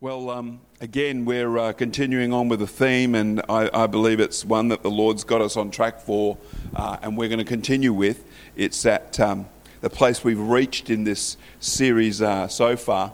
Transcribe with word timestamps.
Well, 0.00 0.28
um, 0.28 0.60
again, 0.80 1.24
we're 1.24 1.56
uh, 1.56 1.72
continuing 1.72 2.32
on 2.32 2.48
with 2.48 2.58
the 2.58 2.66
theme, 2.66 3.14
and 3.14 3.40
I, 3.48 3.70
I, 3.72 3.86
believe 3.86 4.18
it's 4.18 4.44
one 4.44 4.68
that 4.68 4.82
the 4.82 4.90
Lord's 4.90 5.22
got 5.22 5.40
us 5.40 5.56
on 5.56 5.70
track 5.70 6.00
for, 6.00 6.36
uh, 6.74 6.98
and 7.00 7.16
we're 7.16 7.28
going 7.28 7.38
to 7.38 7.44
continue 7.44 7.92
with. 7.92 8.24
It's 8.56 8.84
at 8.84 9.18
um, 9.20 9.46
the 9.80 9.88
place 9.88 10.24
we've 10.24 10.40
reached 10.40 10.90
in 10.90 11.04
this 11.04 11.36
series 11.60 12.20
uh, 12.20 12.48
so 12.48 12.76
far. 12.76 13.12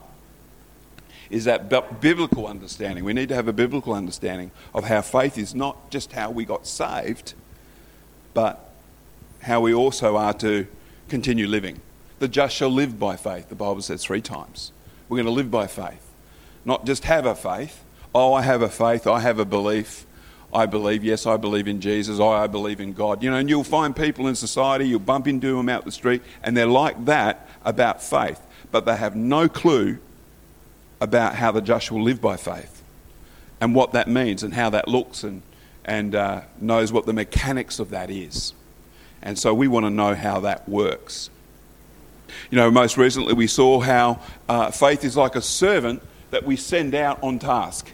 Is 1.29 1.45
that 1.45 1.69
biblical 2.01 2.47
understanding? 2.47 3.05
We 3.05 3.13
need 3.13 3.29
to 3.29 3.35
have 3.37 3.47
a 3.47 3.53
biblical 3.53 3.93
understanding 3.93 4.51
of 4.75 4.85
how 4.85 5.03
faith 5.03 5.37
is 5.39 5.55
not 5.55 5.91
just 5.91 6.13
how 6.13 6.31
we 6.31 6.47
got 6.47 6.67
saved, 6.67 7.35
but 8.33 8.73
how 9.43 9.61
we 9.61 9.73
also 9.75 10.17
are 10.17 10.35
to 10.35 10.67
continue 11.09 11.47
living. 11.47 11.83
The 12.21 12.27
just 12.27 12.57
shall 12.57 12.71
live 12.71 12.99
by 12.99 13.17
faith, 13.17 13.51
the 13.51 13.55
Bible 13.55 13.83
says 13.83 14.03
three 14.03 14.23
times. 14.23 14.73
We're 15.09 15.19
going 15.19 15.27
to 15.27 15.33
live 15.33 15.51
by 15.51 15.67
faith 15.67 16.10
not 16.65 16.87
just 16.87 17.05
have 17.05 17.27
a 17.27 17.35
faith. 17.35 17.83
Oh, 18.15 18.35
I 18.35 18.43
have 18.43 18.63
a 18.63 18.69
faith, 18.69 19.07
I 19.07 19.21
have 19.21 19.39
a 19.39 19.45
belief. 19.45 20.07
I 20.53 20.67
believe, 20.67 21.05
yes, 21.05 21.27
I 21.27 21.37
believe 21.37 21.69
in 21.69 21.81
Jesus, 21.81 22.19
oh, 22.19 22.29
I 22.29 22.49
believe 22.49 22.81
in 22.81 22.93
God. 22.93 23.23
You 23.23 23.31
know, 23.31 23.37
and 23.37 23.49
you'll 23.49 23.63
find 23.63 23.95
people 23.95 24.27
in 24.27 24.35
society, 24.35 24.89
you'll 24.89 24.99
bump 24.99 25.29
into 25.29 25.57
them 25.57 25.69
out 25.69 25.85
the 25.85 25.93
street, 25.93 26.23
and 26.43 26.57
they're 26.57 26.67
like 26.67 27.05
that 27.05 27.49
about 27.65 28.03
faith, 28.03 28.41
but 28.73 28.85
they 28.85 28.97
have 28.97 29.15
no 29.15 29.49
clue 29.49 29.99
about 31.01 31.37
how 31.37 31.53
the 31.53 31.61
just 31.61 31.91
will 31.93 32.03
live 32.03 32.21
by 32.21 32.37
faith 32.37 32.83
and 33.61 33.75
what 33.75 33.93
that 33.93 34.09
means 34.09 34.43
and 34.43 34.53
how 34.53 34.71
that 34.71 34.89
looks 34.89 35.23
and, 35.23 35.43
and 35.85 36.15
uh, 36.15 36.43
knows 36.61 36.93
what 36.93 37.07
the 37.07 37.13
mechanics 37.13 37.79
of 37.79 37.91
that 37.91 38.11
is. 38.11 38.53
And 39.23 39.39
so 39.39 39.55
we 39.55 39.69
want 39.69 39.87
to 39.87 39.91
know 39.91 40.15
how 40.15 40.41
that 40.41 40.69
works. 40.69 41.31
You 42.51 42.57
know, 42.57 42.71
most 42.71 42.97
recently 42.97 43.35
we 43.35 43.47
saw 43.47 43.81
how 43.81 44.21
uh, 44.49 44.71
faith 44.71 45.05
is 45.05 45.17
like 45.17 45.37
a 45.37 45.43
servant 45.43 46.03
that 46.31 46.45
we 46.45 46.57
send 46.57 46.95
out 46.95 47.23
on 47.23 47.39
task. 47.39 47.91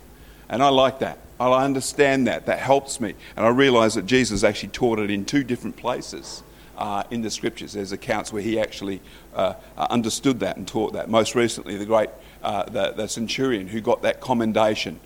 And 0.49 0.63
I 0.63 0.69
like 0.69 1.01
that. 1.01 1.19
I 1.39 1.65
understand 1.65 2.27
that. 2.29 2.47
That 2.47 2.59
helps 2.59 3.01
me. 3.01 3.15
And 3.37 3.45
I 3.45 3.51
realize 3.51 3.95
that 3.95 4.07
Jesus 4.07 4.43
actually 4.43 4.71
taught 4.71 4.99
it 4.99 5.11
in 5.11 5.25
two 5.25 5.45
different 5.45 5.77
places 5.77 6.43
uh, 6.79 7.03
in 7.11 7.23
the 7.23 7.31
scriptures. 7.31 7.73
There's 7.73 7.93
accounts 7.93 8.33
where 8.33 8.43
he 8.43 8.59
actually 8.59 9.01
uh, 9.35 9.55
uh 9.77 9.87
understood 9.91 10.41
that 10.41 10.57
and 10.57 10.67
taught 10.67 10.93
that. 10.95 11.09
Most 11.09 11.35
recently, 11.35 11.77
the 11.77 11.85
great 11.85 12.11
uh, 12.43 12.65
the, 12.65 12.93
the, 12.93 13.09
centurion 13.09 13.67
who 13.69 13.81
got 13.81 14.03
that 14.03 14.21
commendation 14.21 15.01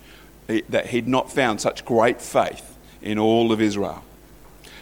that 0.47 0.87
he'd 0.87 1.07
not 1.07 1.31
found 1.31 1.61
such 1.61 1.85
great 1.85 2.21
faith 2.21 2.77
in 3.01 3.17
all 3.17 3.51
of 3.51 3.61
Israel. 3.61 4.03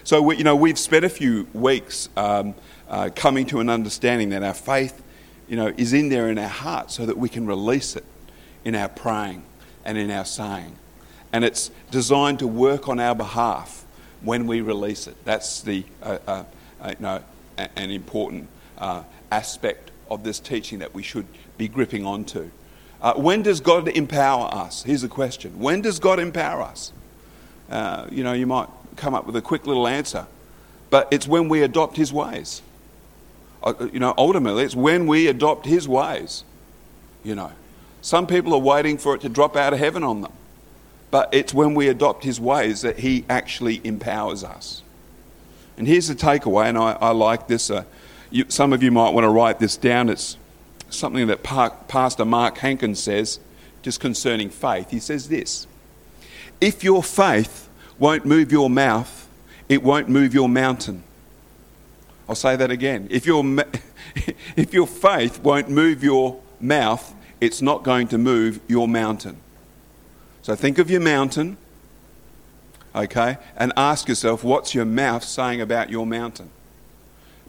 So, 0.03 0.21
we, 0.21 0.37
you 0.37 0.43
know, 0.43 0.55
we've 0.55 0.79
spent 0.79 1.05
a 1.05 1.09
few 1.09 1.47
weeks 1.53 2.09
um, 2.17 2.55
uh, 2.89 3.11
coming 3.15 3.45
to 3.47 3.59
an 3.59 3.69
understanding 3.69 4.29
that 4.29 4.43
our 4.43 4.53
faith, 4.53 5.01
you 5.47 5.55
know, 5.55 5.73
is 5.77 5.93
in 5.93 6.09
there 6.09 6.29
in 6.29 6.39
our 6.39 6.49
heart 6.49 6.91
so 6.91 7.05
that 7.05 7.17
we 7.17 7.29
can 7.29 7.45
release 7.45 7.95
it 7.95 8.03
in 8.65 8.75
our 8.75 8.89
praying 8.89 9.43
and 9.85 9.97
in 9.97 10.11
our 10.11 10.25
saying. 10.25 10.75
And 11.31 11.43
it's 11.43 11.71
designed 11.91 12.39
to 12.39 12.47
work 12.47 12.87
on 12.87 12.99
our 12.99 13.15
behalf 13.15 13.85
when 14.21 14.47
we 14.47 14.61
release 14.61 15.07
it. 15.07 15.15
That's 15.25 15.61
the, 15.61 15.83
uh, 16.01 16.17
uh, 16.27 16.43
uh, 16.81 16.89
you 16.89 17.03
know, 17.03 17.23
an 17.57 17.91
important 17.91 18.47
uh, 18.77 19.03
aspect 19.31 19.91
of 20.09 20.23
this 20.23 20.39
teaching 20.39 20.79
that 20.79 20.93
we 20.93 21.03
should 21.03 21.25
be 21.57 21.67
gripping 21.67 22.05
onto. 22.05 22.49
Uh, 23.01 23.13
when 23.13 23.41
does 23.43 23.59
God 23.59 23.87
empower 23.87 24.53
us? 24.53 24.83
Here's 24.83 25.01
the 25.01 25.07
question 25.07 25.59
When 25.59 25.81
does 25.81 25.99
God 25.99 26.19
empower 26.19 26.61
us? 26.61 26.91
Uh, 27.69 28.07
you 28.11 28.23
know, 28.23 28.33
you 28.33 28.47
might 28.47 28.67
come 28.95 29.13
up 29.13 29.25
with 29.25 29.35
a 29.35 29.41
quick 29.41 29.67
little 29.67 29.87
answer, 29.87 30.25
but 30.89 31.07
it's 31.11 31.27
when 31.27 31.47
we 31.47 31.61
adopt 31.61 31.95
His 31.95 32.11
ways. 32.11 32.61
you 33.93 33.99
know, 33.99 34.13
ultimately, 34.17 34.63
it's 34.63 34.75
when 34.75 35.05
we 35.05 35.27
adopt 35.27 35.65
His 35.65 35.87
ways, 35.87 36.43
you 37.23 37.35
know. 37.35 37.51
Some 38.01 38.27
people 38.27 38.53
are 38.53 38.59
waiting 38.59 38.97
for 38.97 39.15
it 39.15 39.21
to 39.21 39.29
drop 39.29 39.55
out 39.55 39.73
of 39.73 39.79
heaven 39.79 40.03
on 40.03 40.21
them. 40.21 40.33
But 41.11 41.33
it's 41.33 41.53
when 41.53 41.73
we 41.73 41.87
adopt 41.87 42.23
his 42.23 42.39
ways 42.39 42.81
that 42.81 42.99
he 42.99 43.25
actually 43.29 43.81
empowers 43.83 44.43
us. 44.43 44.83
And 45.77 45.87
here's 45.87 46.07
the 46.07 46.15
takeaway, 46.15 46.67
and 46.67 46.77
I, 46.77 46.91
I 46.99 47.11
like 47.11 47.47
this. 47.47 47.71
Uh, 47.71 47.83
you, 48.29 48.45
some 48.49 48.73
of 48.73 48.83
you 48.83 48.91
might 48.91 49.11
want 49.11 49.23
to 49.23 49.29
write 49.29 49.59
this 49.59 49.77
down. 49.77 50.09
It's 50.09 50.37
something 50.89 51.27
that 51.27 51.41
Pastor 51.43 52.25
Mark 52.25 52.57
Hankins 52.59 53.01
says 53.01 53.39
just 53.81 53.99
concerning 53.99 54.49
faith. 54.49 54.91
He 54.91 54.99
says 54.99 55.29
this 55.29 55.67
If 56.61 56.83
your 56.83 57.01
faith 57.01 57.69
won't 57.97 58.25
move 58.25 58.51
your 58.51 58.69
mouth, 58.69 59.27
it 59.67 59.81
won't 59.81 60.09
move 60.09 60.33
your 60.33 60.49
mountain. 60.49 61.03
I'll 62.27 62.35
say 62.35 62.55
that 62.55 62.69
again. 62.69 63.07
If 63.09 63.25
your, 63.25 63.43
if 64.55 64.73
your 64.73 64.85
faith 64.85 65.41
won't 65.41 65.69
move 65.69 66.03
your 66.03 66.39
mouth, 66.59 67.15
it's 67.41 67.61
not 67.61 67.83
going 67.83 68.07
to 68.09 68.17
move 68.17 68.59
your 68.67 68.87
mountain. 68.87 69.37
So 70.41 70.55
think 70.55 70.77
of 70.77 70.89
your 70.89 71.01
mountain, 71.01 71.57
okay, 72.95 73.37
and 73.55 73.71
ask 73.77 74.07
yourself, 74.07 74.43
what's 74.43 74.73
your 74.73 74.85
mouth 74.85 75.23
saying 75.23 75.61
about 75.61 75.89
your 75.89 76.05
mountain? 76.05 76.49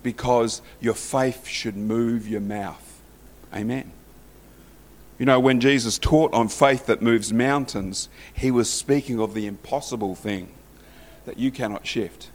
Because 0.02 0.62
your 0.80 0.94
faith 0.94 1.46
should 1.46 1.76
move 1.76 2.28
your 2.28 2.40
mouth. 2.40 3.00
Amen. 3.54 3.92
You 5.18 5.26
know, 5.26 5.38
when 5.38 5.60
Jesus 5.60 5.98
taught 5.98 6.32
on 6.32 6.48
faith 6.48 6.86
that 6.86 7.02
moves 7.02 7.32
mountains, 7.32 8.08
he 8.32 8.50
was 8.50 8.70
speaking 8.70 9.20
of 9.20 9.34
the 9.34 9.46
impossible 9.46 10.14
thing 10.14 10.48
that 11.26 11.38
you 11.38 11.50
cannot 11.50 11.86
shift. 11.86 12.30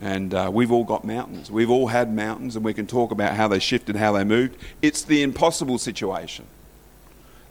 And 0.00 0.34
uh, 0.34 0.50
we've 0.52 0.72
all 0.72 0.82
got 0.82 1.04
mountains. 1.04 1.52
We've 1.52 1.70
all 1.70 1.86
had 1.86 2.12
mountains, 2.12 2.56
and 2.56 2.64
we 2.64 2.74
can 2.74 2.88
talk 2.88 3.12
about 3.12 3.36
how 3.36 3.46
they 3.46 3.60
shifted, 3.60 3.94
how 3.94 4.12
they 4.12 4.24
moved. 4.24 4.56
It's 4.82 5.02
the 5.02 5.22
impossible 5.22 5.78
situation 5.78 6.46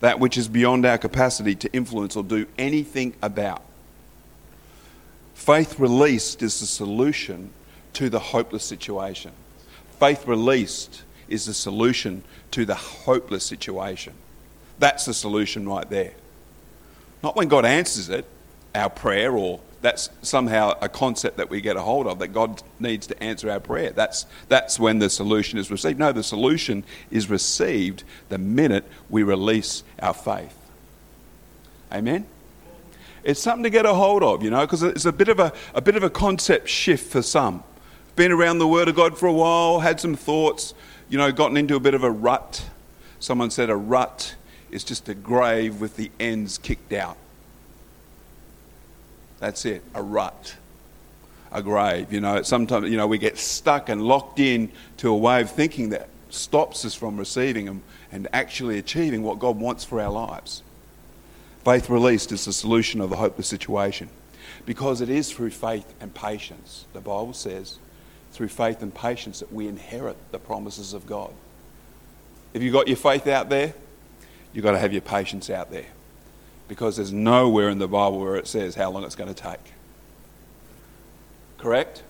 that 0.04 0.20
which 0.20 0.38
is 0.38 0.50
beyond 0.50 0.86
our 0.86 0.98
capacity 0.98 1.56
to 1.56 1.72
influence 1.72 2.18
or 2.18 2.26
do 2.26 2.46
anything 2.58 3.14
about. 3.22 3.62
Faith 5.34 5.80
released 5.80 6.42
is 6.42 6.60
the 6.60 6.66
solution 6.66 7.52
to 7.94 8.10
the 8.10 8.20
hopeless 8.20 8.66
situation. 8.66 9.32
Faith 10.02 10.28
released 10.28 11.04
is 11.30 11.46
the 11.46 11.54
solution 11.54 12.22
to 12.52 12.66
the 12.66 12.76
hopeless 12.76 13.46
situation. 13.46 14.14
That's 14.78 15.06
the 15.06 15.14
solution 15.14 15.70
right 15.70 15.90
there. 15.90 16.12
Not 17.24 17.38
when 17.38 17.48
God 17.48 17.64
answers 17.64 18.10
it, 18.10 18.26
our 18.76 18.90
prayer 18.90 19.32
or 19.32 19.62
that's 19.84 20.10
somehow 20.22 20.74
a 20.82 20.88
concept 20.88 21.36
that 21.38 21.50
we 21.50 21.60
get 21.60 21.76
a 21.76 21.82
hold 21.82 22.08
of 22.08 22.20
that 22.20 22.30
God 22.30 22.64
needs 22.80 23.06
to 23.08 23.22
answer 23.22 23.52
our 23.52 23.60
prayer. 23.60 23.92
That's, 23.92 24.26
that's 24.48 24.80
when 24.80 25.00
the 25.00 25.10
solution 25.10 25.60
is 25.60 25.70
received. 25.70 26.00
No, 26.00 26.14
the 26.14 26.24
solution 26.24 26.86
is 27.12 27.30
received 27.30 28.06
the 28.30 28.38
minute 28.38 28.86
we 29.10 29.24
release 29.24 29.84
our 30.00 30.14
faith. 30.14 30.58
Amen? 31.92 32.26
It's 33.26 33.42
something 33.42 33.64
to 33.64 33.70
get 33.70 33.86
a 33.86 33.94
hold 33.94 34.24
of, 34.24 34.42
you 34.42 34.50
know, 34.50 34.62
because 34.62 34.84
it's 34.84 35.04
a 35.04 35.12
bit, 35.12 35.28
of 35.28 35.40
a, 35.40 35.52
a 35.74 35.82
bit 35.82 35.98
of 35.98 36.04
a 36.04 36.10
concept 36.10 36.70
shift 36.70 37.12
for 37.12 37.22
some. 37.22 37.62
Been 38.16 38.32
around 38.32 38.60
the 38.60 38.68
Word 38.68 38.88
of 38.88 38.96
God 38.96 39.18
for 39.18 39.28
a 39.28 39.34
while, 39.34 39.82
had 39.82 40.00
some 40.00 40.16
thoughts, 40.16 40.74
you 41.10 41.18
know, 41.18 41.30
gotten 41.34 41.58
into 41.58 41.76
a 41.76 41.82
bit 41.82 41.94
of 41.94 42.06
a 42.06 42.12
rut. 42.12 42.70
Someone 43.20 43.52
said 43.52 43.70
a 43.70 43.76
rut 43.76 44.36
is 44.72 44.86
just 44.86 45.10
a 45.10 45.14
grave 45.14 45.82
with 45.82 45.98
the 45.98 46.10
ends 46.22 46.58
kicked 46.58 46.94
out. 46.94 47.18
That's 49.44 49.66
it, 49.66 49.84
a 49.94 50.02
rut, 50.02 50.56
a 51.52 51.62
grave. 51.62 52.14
You 52.14 52.22
know, 52.22 52.44
sometimes, 52.44 52.90
you 52.90 52.96
know, 52.96 53.08
we 53.08 53.18
get 53.18 53.38
stuck 53.38 53.90
and 53.90 54.02
locked 54.02 54.40
in 54.40 54.72
to 55.00 55.10
a 55.10 55.18
way 55.18 55.42
of 55.42 55.52
thinking 55.52 55.90
that 55.90 56.08
stops 56.30 56.86
us 56.86 56.96
from 56.96 57.18
receiving 57.18 57.68
and, 57.68 57.82
and 58.10 58.30
actually 58.32 58.80
achieving 58.80 59.22
what 59.22 59.40
God 59.40 59.58
wants 59.58 59.84
for 59.84 60.00
our 60.00 60.10
lives. 60.10 60.64
Faith 61.66 61.90
released 61.90 62.32
is 62.32 62.46
the 62.46 62.54
solution 62.54 63.02
of 63.02 63.10
the 63.10 63.18
hopeless 63.18 63.48
situation 63.48 64.08
because 64.66 65.02
it 65.02 65.10
is 65.10 65.30
through 65.30 65.50
faith 65.50 65.94
and 66.00 66.16
patience. 66.16 66.86
The 66.94 67.02
Bible 67.02 67.34
says, 67.34 67.80
through 68.32 68.48
faith 68.48 68.82
and 68.82 68.96
patience, 68.96 69.42
that 69.42 69.52
we 69.52 69.68
inherit 69.68 70.16
the 70.32 70.40
promises 70.40 70.94
of 70.94 71.06
God. 71.06 71.34
If 72.54 72.62
you've 72.62 72.72
got 72.72 72.88
your 72.88 72.96
faith 72.96 73.28
out 73.28 73.50
there, 73.50 73.74
you've 74.54 74.64
got 74.64 74.72
to 74.72 74.80
have 74.80 74.94
your 74.94 75.02
patience 75.02 75.50
out 75.50 75.70
there 75.70 75.88
because 76.68 76.98
there's 76.98 77.14
nowhere 77.14 77.70
in 77.70 77.80
the 77.80 77.88
Bible 77.88 78.20
where 78.20 78.36
it 78.36 78.48
says 78.48 78.76
how 78.76 78.90
long 78.92 79.04
it's 79.04 79.16
going 79.16 79.34
to 79.34 79.42
take. 79.42 79.74
Correct? 81.58 82.04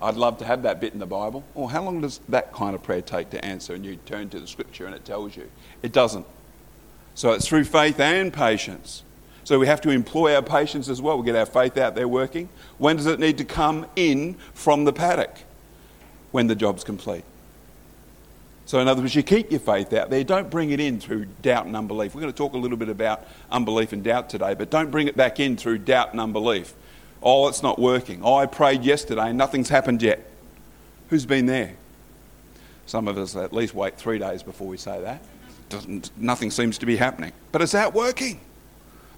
I'd 0.00 0.16
love 0.16 0.38
to 0.38 0.44
have 0.44 0.62
that 0.62 0.80
bit 0.80 0.92
in 0.92 0.98
the 0.98 1.06
Bible. 1.06 1.44
Or 1.54 1.70
how 1.70 1.82
long 1.82 2.00
does 2.00 2.20
that 2.28 2.52
kind 2.52 2.74
of 2.74 2.82
prayer 2.82 3.00
take 3.00 3.30
to 3.30 3.44
answer? 3.44 3.74
And 3.74 3.84
you 3.84 3.96
turn 3.96 4.28
to 4.30 4.40
the 4.40 4.46
scripture 4.46 4.86
and 4.86 4.94
it 4.94 5.04
tells 5.04 5.36
you. 5.36 5.50
It 5.82 5.92
doesn't. 5.92 6.26
So 7.14 7.32
it's 7.32 7.48
through 7.48 7.64
faith 7.64 7.98
and 7.98 8.32
patience. 8.32 9.02
So 9.44 9.58
we 9.58 9.66
have 9.68 9.80
to 9.82 9.90
employ 9.90 10.34
our 10.34 10.42
patience 10.42 10.88
as 10.88 11.00
well. 11.00 11.16
We 11.18 11.24
get 11.24 11.36
our 11.36 11.46
faith 11.46 11.78
out 11.78 11.94
there 11.94 12.08
working. 12.08 12.48
When 12.78 12.96
does 12.96 13.06
it 13.06 13.20
need 13.20 13.38
to 13.38 13.44
come 13.44 13.86
in 13.96 14.34
from 14.52 14.84
the 14.84 14.92
paddock? 14.92 15.34
When 16.32 16.48
the 16.48 16.54
job's 16.54 16.84
complete. 16.84 17.24
So, 18.66 18.80
in 18.80 18.88
other 18.88 19.00
words, 19.00 19.14
you 19.14 19.22
keep 19.22 19.52
your 19.52 19.60
faith 19.60 19.92
out 19.92 20.10
there. 20.10 20.24
Don't 20.24 20.50
bring 20.50 20.70
it 20.70 20.80
in 20.80 20.98
through 20.98 21.26
doubt 21.40 21.66
and 21.66 21.76
unbelief. 21.76 22.14
We're 22.14 22.20
going 22.20 22.32
to 22.32 22.36
talk 22.36 22.52
a 22.52 22.58
little 22.58 22.76
bit 22.76 22.88
about 22.88 23.24
unbelief 23.48 23.92
and 23.92 24.02
doubt 24.02 24.28
today, 24.28 24.54
but 24.54 24.70
don't 24.70 24.90
bring 24.90 25.06
it 25.06 25.16
back 25.16 25.38
in 25.38 25.56
through 25.56 25.78
doubt 25.78 26.10
and 26.10 26.20
unbelief. 26.20 26.74
Oh, 27.22 27.46
it's 27.46 27.62
not 27.62 27.78
working. 27.78 28.22
Oh, 28.24 28.34
I 28.34 28.46
prayed 28.46 28.82
yesterday 28.82 29.28
and 29.28 29.38
nothing's 29.38 29.68
happened 29.68 30.02
yet. 30.02 30.28
Who's 31.10 31.24
been 31.24 31.46
there? 31.46 31.74
Some 32.86 33.06
of 33.06 33.16
us 33.18 33.36
at 33.36 33.52
least 33.52 33.72
wait 33.72 33.96
three 33.96 34.18
days 34.18 34.42
before 34.42 34.66
we 34.66 34.76
say 34.76 35.00
that. 35.00 35.22
doesn't, 35.68 36.10
nothing 36.16 36.50
seems 36.50 36.76
to 36.78 36.86
be 36.86 36.96
happening. 36.96 37.32
But 37.52 37.62
it's 37.62 37.74
out 37.74 37.94
working. 37.94 38.40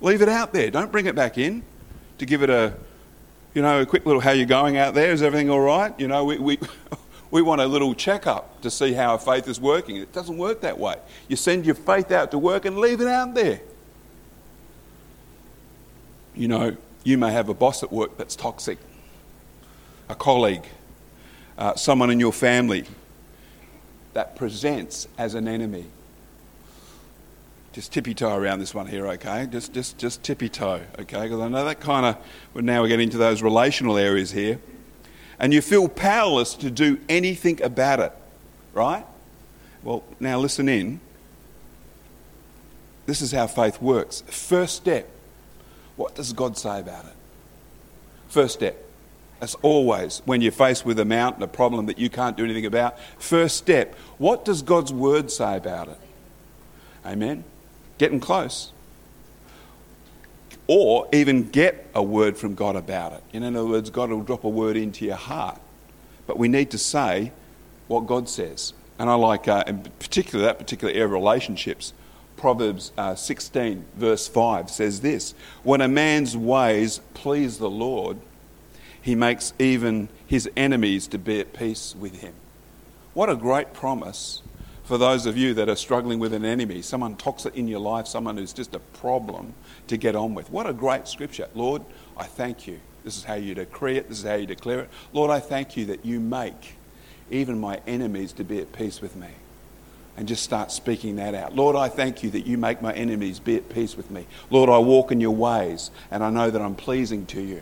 Leave 0.02 0.20
it 0.20 0.28
out 0.28 0.52
there. 0.52 0.70
Don't 0.70 0.92
bring 0.92 1.06
it 1.06 1.14
back 1.14 1.38
in 1.38 1.62
to 2.18 2.26
give 2.26 2.42
it 2.42 2.50
a, 2.50 2.74
you 3.54 3.62
know, 3.62 3.80
a 3.80 3.86
quick 3.86 4.04
little 4.04 4.20
how 4.20 4.32
you 4.32 4.44
going 4.44 4.76
out 4.76 4.92
there? 4.92 5.10
Is 5.10 5.22
everything 5.22 5.48
all 5.48 5.60
right? 5.60 5.98
You 5.98 6.08
know, 6.08 6.24
we, 6.24 6.38
we, 6.38 6.58
we 7.30 7.42
want 7.42 7.60
a 7.60 7.66
little 7.66 7.94
checkup 7.94 8.60
to 8.62 8.70
see 8.70 8.92
how 8.92 9.12
our 9.12 9.18
faith 9.18 9.48
is 9.48 9.60
working. 9.60 9.96
It 9.96 10.12
doesn't 10.12 10.38
work 10.38 10.62
that 10.62 10.78
way. 10.78 10.96
You 11.28 11.36
send 11.36 11.66
your 11.66 11.74
faith 11.74 12.10
out 12.10 12.30
to 12.30 12.38
work 12.38 12.64
and 12.64 12.78
leave 12.78 13.00
it 13.00 13.08
out 13.08 13.34
there. 13.34 13.60
You 16.34 16.48
know, 16.48 16.76
you 17.04 17.18
may 17.18 17.32
have 17.32 17.48
a 17.48 17.54
boss 17.54 17.82
at 17.82 17.92
work 17.92 18.16
that's 18.16 18.36
toxic, 18.36 18.78
a 20.08 20.14
colleague, 20.14 20.64
uh, 21.58 21.74
someone 21.74 22.10
in 22.10 22.20
your 22.20 22.32
family 22.32 22.84
that 24.14 24.36
presents 24.36 25.06
as 25.18 25.34
an 25.34 25.46
enemy. 25.46 25.84
Just 27.72 27.92
tippy 27.92 28.14
toe 28.14 28.34
around 28.34 28.60
this 28.60 28.74
one 28.74 28.86
here, 28.86 29.06
okay? 29.08 29.46
Just, 29.50 29.74
just, 29.74 29.98
just 29.98 30.22
tippy 30.22 30.48
toe, 30.48 30.80
okay? 30.98 31.22
Because 31.22 31.40
I 31.40 31.48
know 31.48 31.64
that 31.64 31.80
kind 31.80 32.06
of. 32.06 32.16
Well, 32.54 32.64
now 32.64 32.82
we're 32.82 32.88
getting 32.88 33.04
into 33.04 33.18
those 33.18 33.42
relational 33.42 33.98
areas 33.98 34.30
here, 34.30 34.58
and 35.38 35.52
you 35.52 35.60
feel 35.60 35.88
powerless 35.88 36.54
to 36.54 36.70
do 36.70 36.98
anything 37.08 37.62
about 37.62 38.00
it, 38.00 38.12
right? 38.72 39.04
Well, 39.82 40.02
now 40.18 40.38
listen 40.38 40.68
in. 40.68 41.00
This 43.06 43.22
is 43.22 43.32
how 43.32 43.46
faith 43.46 43.80
works. 43.80 44.22
First 44.26 44.76
step 44.76 45.08
what 45.98 46.14
does 46.14 46.32
God 46.32 46.56
say 46.56 46.78
about 46.78 47.04
it? 47.04 47.12
First 48.28 48.54
step. 48.54 48.84
As 49.40 49.56
always, 49.62 50.22
when 50.24 50.40
you're 50.40 50.52
faced 50.52 50.86
with 50.86 50.98
a 51.00 51.04
mountain, 51.04 51.42
a 51.42 51.48
problem 51.48 51.86
that 51.86 51.98
you 51.98 52.08
can't 52.08 52.36
do 52.36 52.44
anything 52.44 52.66
about, 52.66 52.98
first 53.18 53.56
step, 53.56 53.96
what 54.16 54.44
does 54.44 54.62
God's 54.62 54.92
word 54.92 55.30
say 55.30 55.56
about 55.56 55.88
it? 55.88 55.98
Amen? 57.04 57.42
Getting 57.98 58.20
close. 58.20 58.72
Or 60.68 61.08
even 61.12 61.48
get 61.48 61.86
a 61.94 62.02
word 62.02 62.36
from 62.36 62.54
God 62.54 62.76
about 62.76 63.14
it. 63.14 63.24
In 63.32 63.42
other 63.42 63.64
words, 63.64 63.90
God 63.90 64.10
will 64.10 64.22
drop 64.22 64.44
a 64.44 64.48
word 64.48 64.76
into 64.76 65.04
your 65.04 65.16
heart. 65.16 65.60
But 66.26 66.38
we 66.38 66.46
need 66.46 66.70
to 66.70 66.78
say 66.78 67.32
what 67.88 68.06
God 68.06 68.28
says. 68.28 68.74
And 68.98 69.08
I 69.08 69.14
like, 69.14 69.48
uh, 69.48 69.64
in 69.66 69.82
particular, 69.98 70.44
that 70.44 70.58
particular 70.58 70.92
area 70.92 71.06
of 71.06 71.12
relationships, 71.12 71.94
Proverbs 72.36 72.92
uh, 72.98 73.14
16, 73.14 73.84
verse 73.96 74.28
5 74.28 74.70
says 74.70 75.00
this 75.00 75.32
When 75.62 75.80
a 75.80 75.88
man's 75.88 76.36
ways 76.36 77.00
please 77.14 77.58
the 77.58 77.70
Lord, 77.70 78.18
he 79.00 79.14
makes 79.14 79.54
even 79.58 80.08
his 80.26 80.50
enemies 80.56 81.06
to 81.08 81.18
be 81.18 81.40
at 81.40 81.54
peace 81.54 81.94
with 81.98 82.20
him. 82.20 82.34
What 83.14 83.30
a 83.30 83.36
great 83.36 83.72
promise 83.72 84.42
for 84.88 84.96
those 84.96 85.26
of 85.26 85.36
you 85.36 85.52
that 85.52 85.68
are 85.68 85.76
struggling 85.76 86.18
with 86.18 86.32
an 86.32 86.46
enemy, 86.46 86.80
someone 86.80 87.14
toxic 87.14 87.54
in 87.54 87.68
your 87.68 87.78
life, 87.78 88.06
someone 88.06 88.38
who's 88.38 88.54
just 88.54 88.74
a 88.74 88.78
problem 88.78 89.52
to 89.86 89.98
get 89.98 90.16
on 90.16 90.34
with. 90.34 90.50
What 90.50 90.66
a 90.66 90.72
great 90.72 91.06
scripture. 91.06 91.46
Lord, 91.54 91.82
I 92.16 92.24
thank 92.24 92.66
you. 92.66 92.80
This 93.04 93.18
is 93.18 93.24
how 93.24 93.34
you 93.34 93.54
decree 93.54 93.98
it, 93.98 94.08
this 94.08 94.20
is 94.20 94.24
how 94.24 94.36
you 94.36 94.46
declare 94.46 94.80
it. 94.80 94.90
Lord, 95.12 95.30
I 95.30 95.40
thank 95.40 95.76
you 95.76 95.84
that 95.86 96.06
you 96.06 96.20
make 96.20 96.76
even 97.30 97.60
my 97.60 97.82
enemies 97.86 98.32
to 98.32 98.44
be 98.44 98.60
at 98.60 98.72
peace 98.72 99.02
with 99.02 99.14
me 99.14 99.28
and 100.16 100.26
just 100.26 100.42
start 100.42 100.72
speaking 100.72 101.16
that 101.16 101.34
out. 101.34 101.54
Lord, 101.54 101.76
I 101.76 101.90
thank 101.90 102.22
you 102.22 102.30
that 102.30 102.46
you 102.46 102.56
make 102.56 102.80
my 102.80 102.94
enemies 102.94 103.40
be 103.40 103.56
at 103.56 103.68
peace 103.68 103.94
with 103.94 104.10
me. 104.10 104.26
Lord, 104.48 104.70
I 104.70 104.78
walk 104.78 105.12
in 105.12 105.20
your 105.20 105.34
ways 105.34 105.90
and 106.10 106.24
I 106.24 106.30
know 106.30 106.50
that 106.50 106.62
I'm 106.62 106.74
pleasing 106.74 107.26
to 107.26 107.42
you. 107.42 107.60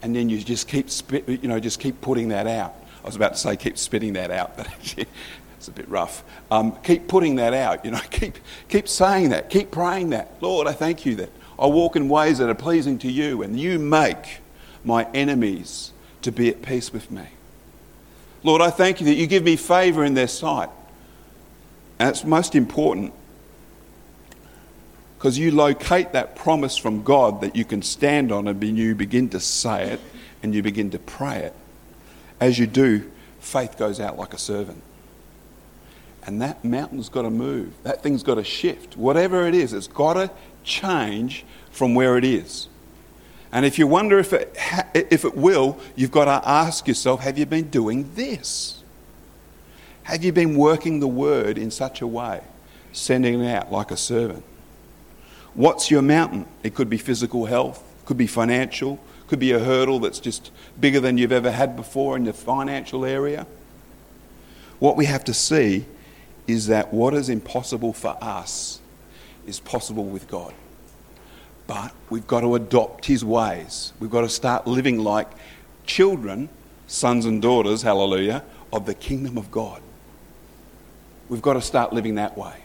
And 0.00 0.16
then 0.16 0.30
you 0.30 0.38
just 0.38 0.66
keep, 0.66 0.88
you 1.28 1.46
know, 1.46 1.60
just 1.60 1.78
keep 1.78 2.00
putting 2.00 2.28
that 2.28 2.46
out. 2.46 2.74
I 3.02 3.06
was 3.06 3.16
about 3.16 3.34
to 3.34 3.38
say 3.38 3.54
keep 3.56 3.76
spitting 3.76 4.14
that 4.14 4.30
out, 4.30 4.56
but 4.56 4.66
actually 4.72 5.08
it's 5.58 5.66
a 5.66 5.72
bit 5.72 5.88
rough. 5.88 6.22
Um, 6.52 6.76
keep 6.84 7.08
putting 7.08 7.34
that 7.36 7.52
out, 7.52 7.84
you 7.84 7.90
know, 7.90 8.00
keep, 8.10 8.38
keep 8.68 8.88
saying 8.88 9.30
that, 9.30 9.50
keep 9.50 9.72
praying 9.72 10.10
that. 10.10 10.32
Lord, 10.40 10.68
I 10.68 10.72
thank 10.72 11.04
you 11.04 11.16
that 11.16 11.30
I 11.58 11.66
walk 11.66 11.96
in 11.96 12.08
ways 12.08 12.38
that 12.38 12.48
are 12.48 12.54
pleasing 12.54 12.98
to 13.00 13.10
you 13.10 13.42
and 13.42 13.58
you 13.58 13.80
make 13.80 14.38
my 14.84 15.08
enemies 15.12 15.92
to 16.22 16.30
be 16.30 16.48
at 16.48 16.62
peace 16.62 16.92
with 16.92 17.10
me. 17.10 17.26
Lord, 18.44 18.62
I 18.62 18.70
thank 18.70 19.00
you 19.00 19.06
that 19.06 19.14
you 19.14 19.26
give 19.26 19.42
me 19.42 19.56
favour 19.56 20.04
in 20.04 20.14
their 20.14 20.28
sight. 20.28 20.70
And 21.98 22.08
it's 22.08 22.24
most 22.24 22.54
important 22.54 23.12
because 25.18 25.36
you 25.36 25.50
locate 25.50 26.12
that 26.12 26.36
promise 26.36 26.76
from 26.76 27.02
God 27.02 27.40
that 27.40 27.56
you 27.56 27.64
can 27.64 27.82
stand 27.82 28.30
on 28.30 28.46
and 28.46 28.78
you 28.78 28.94
begin 28.94 29.28
to 29.30 29.40
say 29.40 29.90
it 29.90 30.00
and 30.40 30.54
you 30.54 30.62
begin 30.62 30.90
to 30.90 31.00
pray 31.00 31.38
it. 31.38 31.54
As 32.38 32.60
you 32.60 32.68
do, 32.68 33.10
faith 33.40 33.76
goes 33.76 33.98
out 33.98 34.16
like 34.16 34.32
a 34.32 34.38
servant. 34.38 34.84
And 36.26 36.42
that 36.42 36.64
mountain's 36.64 37.08
got 37.08 37.22
to 37.22 37.30
move. 37.30 37.72
That 37.84 38.02
thing's 38.02 38.22
got 38.22 38.34
to 38.34 38.44
shift. 38.44 38.96
Whatever 38.96 39.46
it 39.46 39.54
is, 39.54 39.72
it's 39.72 39.86
got 39.86 40.14
to 40.14 40.30
change 40.64 41.44
from 41.70 41.94
where 41.94 42.18
it 42.18 42.24
is. 42.24 42.68
And 43.50 43.64
if 43.64 43.78
you 43.78 43.86
wonder 43.86 44.18
if 44.18 44.32
it, 44.32 44.54
if 44.94 45.24
it 45.24 45.36
will, 45.36 45.78
you've 45.96 46.10
got 46.10 46.26
to 46.26 46.48
ask 46.48 46.86
yourself 46.86 47.20
have 47.20 47.38
you 47.38 47.46
been 47.46 47.70
doing 47.70 48.10
this? 48.14 48.82
Have 50.02 50.24
you 50.24 50.32
been 50.32 50.56
working 50.56 51.00
the 51.00 51.08
word 51.08 51.58
in 51.58 51.70
such 51.70 52.00
a 52.00 52.06
way, 52.06 52.42
sending 52.92 53.42
it 53.42 53.50
out 53.50 53.72
like 53.72 53.90
a 53.90 53.96
servant? 53.96 54.44
What's 55.54 55.90
your 55.90 56.02
mountain? 56.02 56.46
It 56.62 56.74
could 56.74 56.90
be 56.90 56.98
physical 56.98 57.46
health, 57.46 57.82
could 58.04 58.16
be 58.16 58.26
financial, 58.26 58.98
could 59.28 59.38
be 59.38 59.52
a 59.52 59.58
hurdle 59.58 59.98
that's 59.98 60.20
just 60.20 60.50
bigger 60.80 61.00
than 61.00 61.18
you've 61.18 61.32
ever 61.32 61.50
had 61.50 61.76
before 61.76 62.16
in 62.16 62.24
the 62.24 62.32
financial 62.32 63.04
area. 63.04 63.46
What 64.78 64.96
we 64.96 65.06
have 65.06 65.24
to 65.24 65.34
see 65.34 65.86
is 66.48 66.66
that 66.68 66.92
what 66.92 67.14
is 67.14 67.28
impossible 67.28 67.92
for 67.92 68.16
us 68.20 68.80
is 69.46 69.60
possible 69.60 70.04
with 70.04 70.26
God. 70.28 70.54
But 71.66 71.92
we've 72.08 72.26
got 72.26 72.40
to 72.40 72.54
adopt 72.54 73.04
his 73.04 73.22
ways. 73.22 73.92
We've 74.00 74.10
got 74.10 74.22
to 74.22 74.28
start 74.28 74.66
living 74.66 74.98
like 74.98 75.28
children, 75.84 76.48
sons 76.86 77.26
and 77.26 77.42
daughters, 77.42 77.82
hallelujah, 77.82 78.42
of 78.72 78.86
the 78.86 78.94
kingdom 78.94 79.36
of 79.36 79.50
God. 79.50 79.82
We've 81.28 81.42
got 81.42 81.54
to 81.54 81.62
start 81.62 81.92
living 81.92 82.14
that 82.14 82.36
way. 82.36 82.62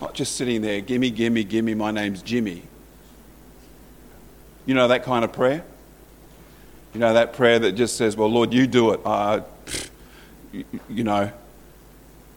Not 0.00 0.14
just 0.14 0.36
sitting 0.36 0.62
there, 0.62 0.80
gimme, 0.80 1.10
gimme, 1.10 1.42
gimme, 1.42 1.74
my 1.74 1.90
name's 1.90 2.22
Jimmy. 2.22 2.62
You 4.64 4.74
know 4.74 4.86
that 4.86 5.02
kind 5.02 5.24
of 5.24 5.32
prayer? 5.32 5.64
You 6.94 7.00
know 7.00 7.14
that 7.14 7.32
prayer 7.32 7.58
that 7.58 7.72
just 7.72 7.96
says, 7.96 8.16
well, 8.16 8.30
Lord, 8.30 8.54
you 8.54 8.68
do 8.68 8.92
it. 8.92 9.00
Uh, 9.04 9.40
you, 10.52 10.64
you 10.88 11.04
know, 11.04 11.32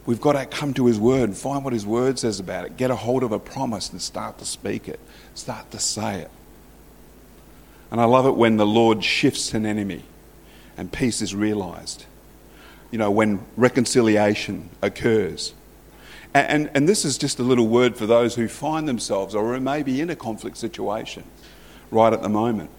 we've 0.05 0.21
got 0.21 0.33
to 0.33 0.45
come 0.45 0.73
to 0.75 0.85
His 0.85 1.00
Word 1.00 1.29
and 1.29 1.38
find 1.38 1.63
what 1.63 1.73
His 1.73 1.85
Word 1.85 2.19
says 2.19 2.39
about 2.39 2.65
it. 2.65 2.77
Get 2.77 2.91
a 2.91 2.95
hold 2.95 3.23
of 3.23 3.31
a 3.31 3.39
promise 3.39 3.89
and 3.91 4.01
start 4.01 4.38
to 4.39 4.45
speak 4.45 4.88
it, 4.88 5.00
start 5.33 5.72
to 5.72 5.79
say 5.79 6.22
it. 6.22 6.31
And 7.91 8.01
I 8.01 8.05
love 8.05 8.25
it 8.25 8.36
when 8.36 8.57
the 8.57 8.65
Lord 8.65 9.03
shifts 9.03 9.53
an 9.53 9.65
enemy 9.65 10.03
and 10.77 10.91
peace 10.91 11.22
is 11.22 11.36
realized 11.36 12.05
you 12.93 13.00
know, 13.00 13.10
when 13.10 13.43
reconciliation 13.57 14.69
occurs. 14.83 15.55
And, 16.31 16.48
and, 16.48 16.77
and, 16.77 16.88
this 16.88 17.05
is 17.05 17.17
just 17.17 17.39
a 17.39 17.43
little 17.43 17.67
word 17.67 17.98
for 17.98 18.05
those 18.05 18.36
who 18.36 18.48
find 18.48 18.88
themselves 18.88 19.33
or 19.33 19.51
who 19.51 19.60
may 19.60 19.81
be 19.81 20.00
in 20.00 20.12
a 20.12 20.15
conflict 20.15 20.57
situation 20.57 21.24
right 21.89 22.13
at 22.13 22.22
the 22.22 22.29
moment. 22.29 22.69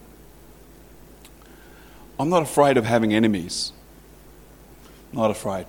I'm 2.17 2.29
not 2.29 2.43
afraid 2.43 2.77
of 2.77 2.85
having 2.85 3.13
enemies. 3.13 3.73
Not 5.11 5.31
afraid. 5.31 5.65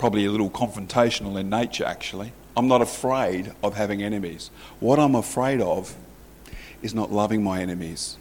Probably 0.00 0.24
a 0.24 0.30
little 0.30 0.48
confrontational 0.48 1.38
in 1.38 1.50
nature, 1.50 1.84
actually. 1.84 2.32
I'm 2.56 2.66
not 2.66 2.80
afraid 2.80 3.52
of 3.62 3.74
having 3.74 4.02
enemies. 4.02 4.50
What 4.80 4.98
I'm 4.98 5.14
afraid 5.14 5.60
of 5.60 5.94
is 6.80 6.94
not 6.94 7.12
loving 7.12 7.44
my 7.44 7.60
enemies. 7.60 8.16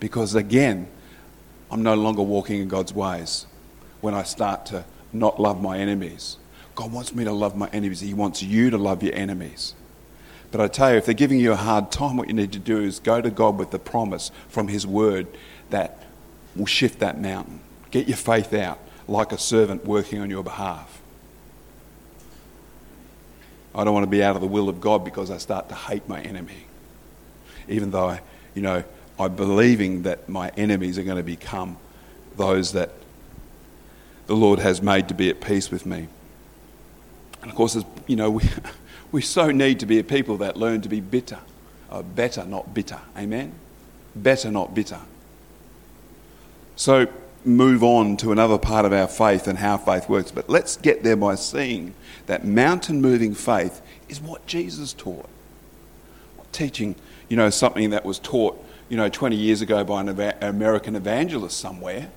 Because 0.00 0.34
again, 0.34 0.88
I'm 1.70 1.84
no 1.84 1.94
longer 1.94 2.22
walking 2.22 2.60
in 2.60 2.66
God's 2.66 2.92
ways 2.92 3.46
when 4.00 4.14
I 4.14 4.24
start 4.24 4.66
to 4.66 4.84
not 5.12 5.40
love 5.40 5.62
my 5.62 5.78
enemies. 5.78 6.38
God 6.74 6.90
wants 6.90 7.14
me 7.14 7.22
to 7.22 7.30
love 7.30 7.56
my 7.56 7.68
enemies. 7.68 8.00
He 8.00 8.12
wants 8.12 8.42
you 8.42 8.70
to 8.70 8.76
love 8.76 9.00
your 9.00 9.14
enemies. 9.14 9.76
But 10.50 10.60
I 10.60 10.66
tell 10.66 10.90
you, 10.90 10.96
if 10.96 11.06
they're 11.06 11.14
giving 11.14 11.38
you 11.38 11.52
a 11.52 11.56
hard 11.56 11.92
time, 11.92 12.16
what 12.16 12.26
you 12.26 12.34
need 12.34 12.50
to 12.50 12.58
do 12.58 12.80
is 12.80 12.98
go 12.98 13.20
to 13.20 13.30
God 13.30 13.58
with 13.58 13.70
the 13.70 13.78
promise 13.78 14.32
from 14.48 14.66
His 14.66 14.88
word 14.88 15.28
that 15.70 16.02
will 16.56 16.66
shift 16.66 16.98
that 16.98 17.20
mountain. 17.20 17.60
Get 17.92 18.08
your 18.08 18.16
faith 18.16 18.52
out 18.52 18.80
like 19.08 19.32
a 19.32 19.38
servant 19.38 19.84
working 19.84 20.20
on 20.20 20.30
your 20.30 20.42
behalf. 20.42 21.00
I 23.74 23.84
don't 23.84 23.92
want 23.92 24.04
to 24.04 24.10
be 24.10 24.22
out 24.22 24.36
of 24.36 24.40
the 24.40 24.48
will 24.48 24.68
of 24.68 24.80
God 24.80 25.04
because 25.04 25.30
I 25.30 25.38
start 25.38 25.68
to 25.68 25.74
hate 25.74 26.08
my 26.08 26.20
enemy. 26.20 26.66
Even 27.68 27.90
though, 27.90 28.08
I, 28.08 28.20
you 28.54 28.62
know, 28.62 28.84
I'm 29.18 29.34
believing 29.34 30.02
that 30.02 30.28
my 30.28 30.50
enemies 30.56 30.98
are 30.98 31.02
going 31.02 31.16
to 31.16 31.24
become 31.24 31.76
those 32.36 32.72
that 32.72 32.90
the 34.26 34.36
Lord 34.36 34.58
has 34.60 34.80
made 34.80 35.08
to 35.08 35.14
be 35.14 35.28
at 35.28 35.40
peace 35.40 35.70
with 35.70 35.86
me. 35.86 36.08
And 37.42 37.50
of 37.50 37.56
course, 37.56 37.76
you 38.06 38.16
know, 38.16 38.30
we, 38.30 38.44
we 39.12 39.22
so 39.22 39.50
need 39.50 39.80
to 39.80 39.86
be 39.86 39.98
a 39.98 40.04
people 40.04 40.38
that 40.38 40.56
learn 40.56 40.80
to 40.82 40.88
be 40.88 41.00
bitter, 41.00 41.40
uh, 41.90 42.02
better, 42.02 42.44
not 42.44 42.74
bitter. 42.74 43.00
Amen? 43.16 43.52
Better, 44.14 44.50
not 44.50 44.74
bitter. 44.74 45.00
So 46.76 47.08
move 47.44 47.82
on 47.82 48.16
to 48.18 48.32
another 48.32 48.58
part 48.58 48.84
of 48.84 48.92
our 48.92 49.06
faith 49.06 49.46
and 49.46 49.58
how 49.58 49.76
faith 49.76 50.08
works. 50.08 50.30
But 50.30 50.48
let's 50.48 50.76
get 50.76 51.02
there 51.02 51.16
by 51.16 51.34
seeing 51.34 51.94
that 52.26 52.44
mountain 52.44 53.00
moving 53.00 53.34
faith 53.34 53.82
is 54.08 54.20
what 54.20 54.46
Jesus 54.46 54.92
taught. 54.92 55.28
Teaching, 56.52 56.94
you 57.28 57.36
know, 57.36 57.50
something 57.50 57.90
that 57.90 58.04
was 58.04 58.18
taught, 58.18 58.62
you 58.88 58.96
know, 58.96 59.08
20 59.08 59.36
years 59.36 59.60
ago 59.60 59.84
by 59.84 60.00
an 60.00 60.08
American 60.40 60.96
evangelist 60.96 61.58
somewhere. 61.58 62.10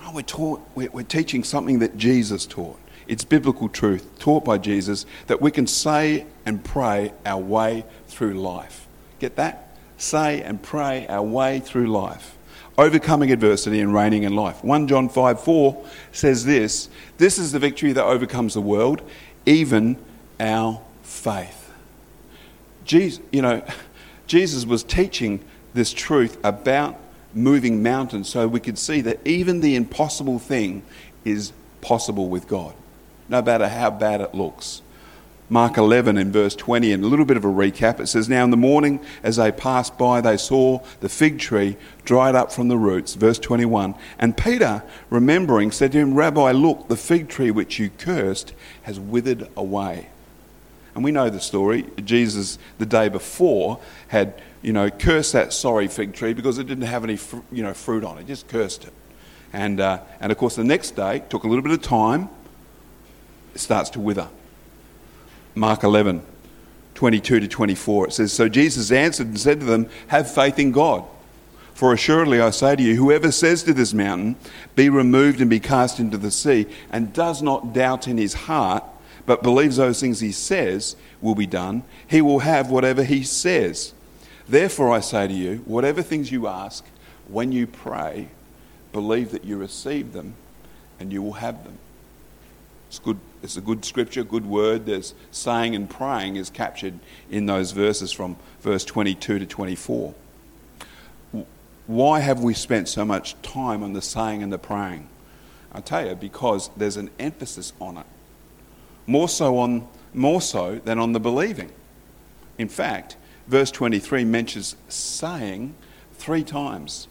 No, 0.00 0.12
we're, 0.12 0.22
taught, 0.22 0.62
we're, 0.74 0.90
we're 0.90 1.02
teaching 1.02 1.42
something 1.44 1.80
that 1.80 1.96
Jesus 1.96 2.46
taught. 2.46 2.78
It's 3.08 3.24
biblical 3.24 3.68
truth 3.68 4.18
taught 4.18 4.44
by 4.44 4.58
Jesus 4.58 5.06
that 5.26 5.40
we 5.40 5.50
can 5.50 5.66
say 5.66 6.26
and 6.44 6.64
pray 6.64 7.12
our 7.24 7.40
way 7.40 7.84
through 8.08 8.34
life. 8.34 8.86
Get 9.18 9.36
that? 9.36 9.68
Say 9.96 10.42
and 10.42 10.62
pray 10.62 11.06
our 11.08 11.22
way 11.22 11.60
through 11.60 11.86
life. 11.86 12.36
Overcoming 12.78 13.32
adversity 13.32 13.80
and 13.80 13.94
reigning 13.94 14.24
in 14.24 14.34
life. 14.34 14.62
1 14.62 14.88
John 14.88 15.08
5 15.08 15.40
4 15.40 15.84
says 16.12 16.44
this 16.44 16.88
This 17.18 17.38
is 17.38 17.52
the 17.52 17.58
victory 17.58 17.92
that 17.92 18.04
overcomes 18.04 18.54
the 18.54 18.60
world, 18.60 19.02
even 19.46 19.96
our 20.38 20.80
faith. 21.02 21.72
Jesus, 22.84 23.22
you 23.32 23.42
know, 23.42 23.64
Jesus 24.26 24.66
was 24.66 24.82
teaching 24.82 25.42
this 25.74 25.92
truth 25.92 26.38
about 26.44 26.96
moving 27.34 27.82
mountains 27.82 28.28
so 28.28 28.48
we 28.48 28.60
could 28.60 28.78
see 28.78 29.00
that 29.02 29.26
even 29.26 29.60
the 29.60 29.76
impossible 29.76 30.38
thing 30.38 30.82
is 31.24 31.52
possible 31.80 32.28
with 32.28 32.48
God 32.48 32.74
no 33.28 33.42
matter 33.42 33.68
how 33.68 33.90
bad 33.90 34.20
it 34.20 34.34
looks. 34.34 34.82
Mark 35.48 35.76
11 35.76 36.18
in 36.18 36.32
verse 36.32 36.56
20, 36.56 36.92
and 36.92 37.04
a 37.04 37.06
little 37.06 37.24
bit 37.24 37.36
of 37.36 37.44
a 37.44 37.48
recap. 37.48 38.00
It 38.00 38.08
says, 38.08 38.28
Now 38.28 38.44
in 38.44 38.50
the 38.50 38.56
morning, 38.56 39.00
as 39.22 39.36
they 39.36 39.52
passed 39.52 39.96
by, 39.96 40.20
they 40.20 40.36
saw 40.36 40.80
the 41.00 41.08
fig 41.08 41.38
tree 41.38 41.76
dried 42.04 42.34
up 42.34 42.50
from 42.50 42.68
the 42.68 42.76
roots. 42.76 43.14
Verse 43.14 43.38
21. 43.38 43.94
And 44.18 44.36
Peter, 44.36 44.82
remembering, 45.10 45.70
said 45.70 45.92
to 45.92 45.98
him, 45.98 46.14
Rabbi, 46.14 46.52
look, 46.52 46.88
the 46.88 46.96
fig 46.96 47.28
tree 47.28 47.50
which 47.50 47.78
you 47.78 47.90
cursed 47.90 48.54
has 48.82 48.98
withered 48.98 49.48
away. 49.56 50.08
And 50.94 51.04
we 51.04 51.12
know 51.12 51.30
the 51.30 51.40
story. 51.40 51.86
Jesus, 52.04 52.58
the 52.78 52.86
day 52.86 53.08
before, 53.08 53.80
had, 54.08 54.40
you 54.62 54.72
know, 54.72 54.90
cursed 54.90 55.32
that 55.34 55.52
sorry 55.52 55.88
fig 55.88 56.14
tree 56.14 56.32
because 56.32 56.58
it 56.58 56.66
didn't 56.66 56.86
have 56.86 57.04
any, 57.04 57.18
you 57.52 57.62
know, 57.62 57.74
fruit 57.74 58.02
on 58.02 58.18
it. 58.18 58.26
Just 58.26 58.48
cursed 58.48 58.84
it. 58.84 58.92
And, 59.52 59.78
uh, 59.78 60.00
and 60.20 60.32
of 60.32 60.38
course, 60.38 60.56
the 60.56 60.64
next 60.64 60.96
day, 60.96 61.22
took 61.28 61.44
a 61.44 61.48
little 61.48 61.62
bit 61.62 61.72
of 61.72 61.82
time 61.82 62.30
it 63.56 63.60
starts 63.60 63.88
to 63.88 64.00
wither. 64.00 64.28
Mark 65.56 65.84
11, 65.84 66.20
22 66.94 67.40
to 67.40 67.48
24, 67.48 68.08
it 68.08 68.12
says, 68.12 68.30
So 68.30 68.46
Jesus 68.46 68.92
answered 68.92 69.28
and 69.28 69.40
said 69.40 69.60
to 69.60 69.66
them, 69.66 69.88
Have 70.08 70.30
faith 70.30 70.58
in 70.58 70.70
God. 70.70 71.02
For 71.72 71.94
assuredly 71.94 72.42
I 72.42 72.50
say 72.50 72.76
to 72.76 72.82
you, 72.82 72.96
whoever 72.96 73.32
says 73.32 73.62
to 73.62 73.72
this 73.72 73.94
mountain, 73.94 74.36
Be 74.74 74.90
removed 74.90 75.40
and 75.40 75.48
be 75.48 75.58
cast 75.58 75.98
into 75.98 76.18
the 76.18 76.30
sea, 76.30 76.66
and 76.90 77.14
does 77.14 77.40
not 77.40 77.72
doubt 77.72 78.06
in 78.06 78.18
his 78.18 78.34
heart, 78.34 78.84
but 79.24 79.42
believes 79.42 79.78
those 79.78 79.98
things 79.98 80.20
he 80.20 80.30
says 80.30 80.94
will 81.22 81.34
be 81.34 81.46
done, 81.46 81.84
he 82.06 82.20
will 82.20 82.40
have 82.40 82.70
whatever 82.70 83.02
he 83.02 83.22
says. 83.22 83.94
Therefore 84.46 84.92
I 84.92 85.00
say 85.00 85.26
to 85.26 85.34
you, 85.34 85.62
whatever 85.64 86.02
things 86.02 86.30
you 86.30 86.46
ask, 86.46 86.84
when 87.28 87.50
you 87.50 87.66
pray, 87.66 88.28
believe 88.92 89.32
that 89.32 89.44
you 89.44 89.56
receive 89.56 90.12
them, 90.12 90.34
and 91.00 91.12
you 91.12 91.22
will 91.22 91.34
have 91.34 91.64
them. 91.64 91.78
It's 92.88 92.98
good. 92.98 93.18
It's 93.46 93.56
a 93.56 93.60
good 93.60 93.84
scripture, 93.84 94.24
good 94.24 94.44
word. 94.44 94.86
There's 94.86 95.14
saying 95.30 95.76
and 95.76 95.88
praying 95.88 96.34
is 96.34 96.50
captured 96.50 96.98
in 97.30 97.46
those 97.46 97.70
verses 97.70 98.10
from 98.10 98.36
verse 98.60 98.84
22 98.84 99.38
to 99.38 99.46
24. 99.46 100.12
Why 101.86 102.18
have 102.18 102.40
we 102.40 102.54
spent 102.54 102.88
so 102.88 103.04
much 103.04 103.40
time 103.42 103.84
on 103.84 103.92
the 103.92 104.02
saying 104.02 104.42
and 104.42 104.52
the 104.52 104.58
praying? 104.58 105.08
I 105.70 105.80
tell 105.80 106.04
you, 106.04 106.16
because 106.16 106.70
there's 106.76 106.96
an 106.96 107.08
emphasis 107.20 107.72
on 107.80 107.98
it. 107.98 108.06
More 109.06 109.28
so 109.28 109.58
on 109.58 109.86
more 110.12 110.40
so 110.40 110.80
than 110.80 110.98
on 110.98 111.12
the 111.12 111.20
believing. 111.20 111.70
In 112.58 112.68
fact, 112.68 113.16
verse 113.46 113.70
23 113.70 114.24
mentions 114.24 114.74
saying 114.88 115.76
three 116.14 116.42
times. 116.42 117.06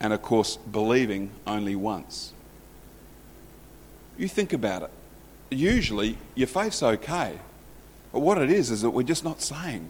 And 0.00 0.12
of 0.12 0.20
course, 0.20 0.58
believing 0.58 1.30
only 1.46 1.76
once. 1.76 2.34
You 4.18 4.28
think 4.28 4.52
about 4.52 4.82
it. 4.82 4.90
Usually, 5.50 6.18
your 6.34 6.48
faith's 6.48 6.82
okay. 6.82 7.38
But 8.12 8.20
what 8.20 8.38
it 8.38 8.50
is, 8.50 8.70
is 8.70 8.82
that 8.82 8.90
we're 8.90 9.02
just 9.02 9.24
not 9.24 9.42
saying. 9.42 9.88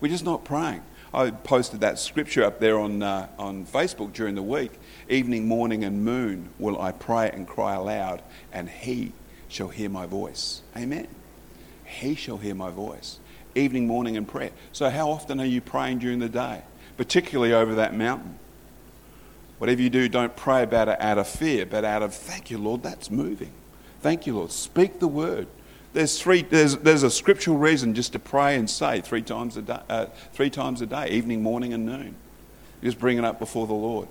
We're 0.00 0.08
just 0.08 0.24
not 0.24 0.44
praying. 0.44 0.82
I 1.12 1.30
posted 1.30 1.80
that 1.80 1.98
scripture 1.98 2.42
up 2.42 2.58
there 2.58 2.78
on, 2.78 3.02
uh, 3.02 3.28
on 3.38 3.66
Facebook 3.66 4.12
during 4.12 4.34
the 4.34 4.42
week. 4.42 4.72
Evening, 5.08 5.46
morning, 5.46 5.84
and 5.84 6.04
moon 6.04 6.50
will 6.58 6.80
I 6.80 6.92
pray 6.92 7.30
and 7.30 7.46
cry 7.46 7.74
aloud, 7.74 8.22
and 8.52 8.68
he 8.68 9.12
shall 9.48 9.68
hear 9.68 9.88
my 9.88 10.06
voice. 10.06 10.62
Amen. 10.76 11.06
He 11.84 12.14
shall 12.14 12.38
hear 12.38 12.54
my 12.54 12.70
voice. 12.70 13.18
Evening, 13.54 13.86
morning, 13.86 14.16
and 14.16 14.26
prayer. 14.26 14.50
So, 14.72 14.90
how 14.90 15.10
often 15.10 15.38
are 15.40 15.46
you 15.46 15.60
praying 15.60 16.00
during 16.00 16.18
the 16.18 16.28
day, 16.28 16.62
particularly 16.96 17.52
over 17.52 17.76
that 17.76 17.94
mountain? 17.94 18.38
Whatever 19.58 19.82
you 19.82 19.90
do, 19.90 20.08
don't 20.08 20.34
pray 20.34 20.64
about 20.64 20.88
it 20.88 21.00
out 21.00 21.18
of 21.18 21.28
fear, 21.28 21.64
but 21.64 21.84
out 21.84 22.02
of 22.02 22.12
thank 22.12 22.50
you, 22.50 22.58
Lord, 22.58 22.82
that's 22.82 23.10
moving. 23.10 23.52
Thank 24.04 24.26
you, 24.26 24.36
Lord. 24.36 24.52
Speak 24.52 25.00
the 25.00 25.08
word. 25.08 25.46
There's, 25.94 26.20
three, 26.20 26.42
there's, 26.42 26.76
there's 26.76 27.04
a 27.04 27.10
scriptural 27.10 27.56
reason 27.56 27.94
just 27.94 28.12
to 28.12 28.18
pray 28.18 28.56
and 28.56 28.68
say 28.68 29.00
three 29.00 29.22
times 29.22 29.56
a 29.56 29.62
day, 29.62 29.80
uh, 29.88 30.06
three 30.34 30.50
times 30.50 30.82
a 30.82 30.86
day 30.86 31.08
evening, 31.08 31.42
morning, 31.42 31.72
and 31.72 31.86
noon. 31.86 32.14
Just 32.82 32.98
bring 32.98 33.16
it 33.16 33.24
up 33.24 33.38
before 33.38 33.66
the 33.66 33.72
Lord. 33.72 34.06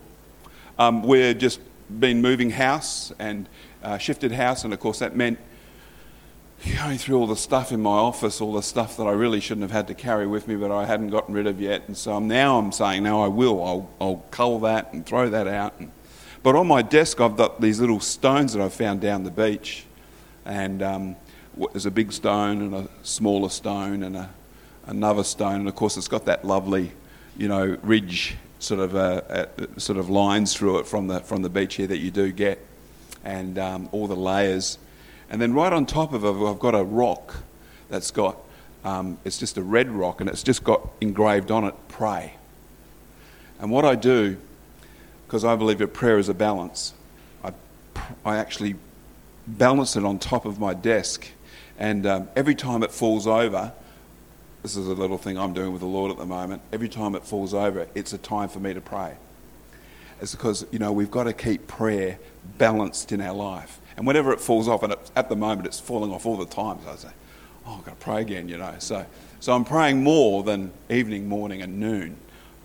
Um, 0.79 1.03
we're 1.03 1.35
just 1.35 1.59
been 2.00 2.23
moving 2.23 2.50
house 2.50 3.13
and 3.19 3.47
uh, 3.83 4.00
shifted 4.00 4.31
house, 4.31 4.63
and 4.63 4.73
of 4.73 4.79
course, 4.79 4.97
that 4.97 5.15
meant 5.15 5.38
going 6.75 6.97
through 6.97 7.19
all 7.19 7.27
the 7.27 7.35
stuff 7.35 7.71
in 7.71 7.79
my 7.79 7.91
office, 7.91 8.41
all 8.41 8.53
the 8.53 8.63
stuff 8.63 8.97
that 8.97 9.03
I 9.03 9.12
really 9.12 9.41
shouldn't 9.41 9.62
have 9.62 9.69
had 9.69 9.85
to 9.89 9.93
carry 9.93 10.25
with 10.25 10.47
me, 10.47 10.55
but 10.55 10.71
I 10.71 10.85
hadn't 10.85 11.12
gotten 11.12 11.35
rid 11.35 11.45
of 11.45 11.62
yet. 11.62 11.83
And 11.85 11.95
so 11.95 12.17
now 12.17 12.57
I'm 12.57 12.71
saying, 12.71 13.03
now 13.03 13.21
I 13.21 13.27
will. 13.27 13.63
I'll, 13.63 13.89
I'll 14.01 14.25
cull 14.31 14.57
that 14.62 14.91
and 14.91 15.05
throw 15.05 15.29
that 15.29 15.47
out. 15.47 15.75
And, 15.77 15.91
but 16.43 16.57
on 16.57 16.67
my 16.67 16.81
desk, 16.81 17.21
I've 17.21 17.38
got 17.38 17.62
these 17.62 17.79
little 17.79 18.01
stones 18.01 18.51
that 18.51 18.62
I've 18.62 18.73
found 18.73 19.00
down 19.00 19.23
the 19.23 19.31
beach. 19.31 19.85
And 20.45 20.83
um, 20.83 21.15
there's 21.71 21.85
a 21.85 21.91
big 21.91 22.12
stone 22.12 22.62
and 22.62 22.75
a 22.75 22.89
smaller 23.01 23.47
stone 23.47 24.03
and 24.03 24.17
a, 24.17 24.29
another 24.85 25.23
stone. 25.23 25.62
And 25.62 25.69
of 25.69 25.75
course, 25.75 25.95
it's 25.95 26.09
got 26.09 26.25
that 26.25 26.43
lovely, 26.43 26.91
you 27.38 27.47
know, 27.47 27.77
ridge 27.81 28.35
sort 28.59 28.81
of, 28.81 28.93
uh, 28.93 29.21
uh, 29.29 29.45
sort 29.77 29.97
of 29.97 30.09
lines 30.09 30.53
through 30.53 30.79
it 30.79 30.88
from 30.88 31.07
the, 31.07 31.21
from 31.21 31.43
the 31.43 31.50
beach 31.50 31.75
here 31.75 31.88
that 31.88 32.00
you 32.00 32.12
do 32.12 32.29
get. 32.33 32.59
And 33.23 33.57
um, 33.57 33.88
all 33.93 34.07
the 34.07 34.15
layers. 34.17 34.77
And 35.29 35.41
then 35.41 35.53
right 35.53 35.71
on 35.71 35.85
top 35.85 36.12
of 36.12 36.25
it, 36.25 36.29
I've 36.29 36.59
got 36.59 36.75
a 36.75 36.83
rock 36.83 37.35
that's 37.89 38.12
got, 38.12 38.38
um, 38.83 39.17
it's 39.23 39.38
just 39.38 39.57
a 39.57 39.63
red 39.63 39.89
rock 39.89 40.19
and 40.19 40.29
it's 40.29 40.43
just 40.43 40.65
got 40.65 40.89
engraved 41.00 41.51
on 41.51 41.63
it, 41.63 41.73
pray. 41.88 42.33
And 43.59 43.71
what 43.71 43.85
I 43.85 43.95
do 43.95 44.38
because 45.33 45.45
I 45.45 45.55
believe 45.55 45.79
that 45.79 45.95
prayer 45.95 46.19
is 46.19 46.29
a 46.29 46.33
balance. 46.35 46.93
I, 47.43 47.53
I 48.23 48.37
actually 48.37 48.75
balance 49.47 49.95
it 49.95 50.05
on 50.05 50.19
top 50.19 50.45
of 50.45 50.59
my 50.59 50.75
desk, 50.75 51.27
and 51.79 52.05
um, 52.05 52.29
every 52.35 52.53
time 52.53 52.83
it 52.83 52.91
falls 52.91 53.25
over, 53.25 53.73
this 54.61 54.75
is 54.75 54.87
a 54.87 54.93
little 54.93 55.17
thing 55.17 55.39
I'm 55.39 55.55
doing 55.55 55.71
with 55.71 55.81
the 55.81 55.87
Lord 55.87 56.11
at 56.11 56.19
the 56.19 56.27
moment. 56.27 56.61
Every 56.71 56.87
time 56.87 57.15
it 57.15 57.25
falls 57.25 57.55
over, 57.55 57.87
it's 57.95 58.13
a 58.13 58.19
time 58.19 58.47
for 58.47 58.59
me 58.59 58.75
to 58.75 58.79
pray. 58.79 59.15
It's 60.21 60.35
because, 60.35 60.67
you 60.69 60.77
know, 60.77 60.91
we've 60.91 61.09
got 61.09 61.23
to 61.23 61.33
keep 61.33 61.65
prayer 61.65 62.19
balanced 62.59 63.11
in 63.11 63.19
our 63.19 63.33
life. 63.33 63.81
And 63.97 64.05
whenever 64.05 64.33
it 64.33 64.39
falls 64.39 64.67
off, 64.67 64.83
and 64.83 64.93
at 65.15 65.29
the 65.29 65.35
moment 65.35 65.65
it's 65.65 65.79
falling 65.79 66.13
off 66.13 66.27
all 66.27 66.37
the 66.37 66.45
time, 66.45 66.77
so 66.83 66.91
I 66.91 66.95
say, 66.95 67.09
oh, 67.65 67.77
I've 67.79 67.85
got 67.85 67.99
to 67.99 68.05
pray 68.05 68.21
again, 68.21 68.49
you 68.49 68.59
know. 68.59 68.75
So, 68.77 69.03
so 69.39 69.55
I'm 69.55 69.65
praying 69.65 70.03
more 70.03 70.43
than 70.43 70.71
evening, 70.91 71.27
morning, 71.27 71.63
and 71.63 71.79
noon 71.79 72.17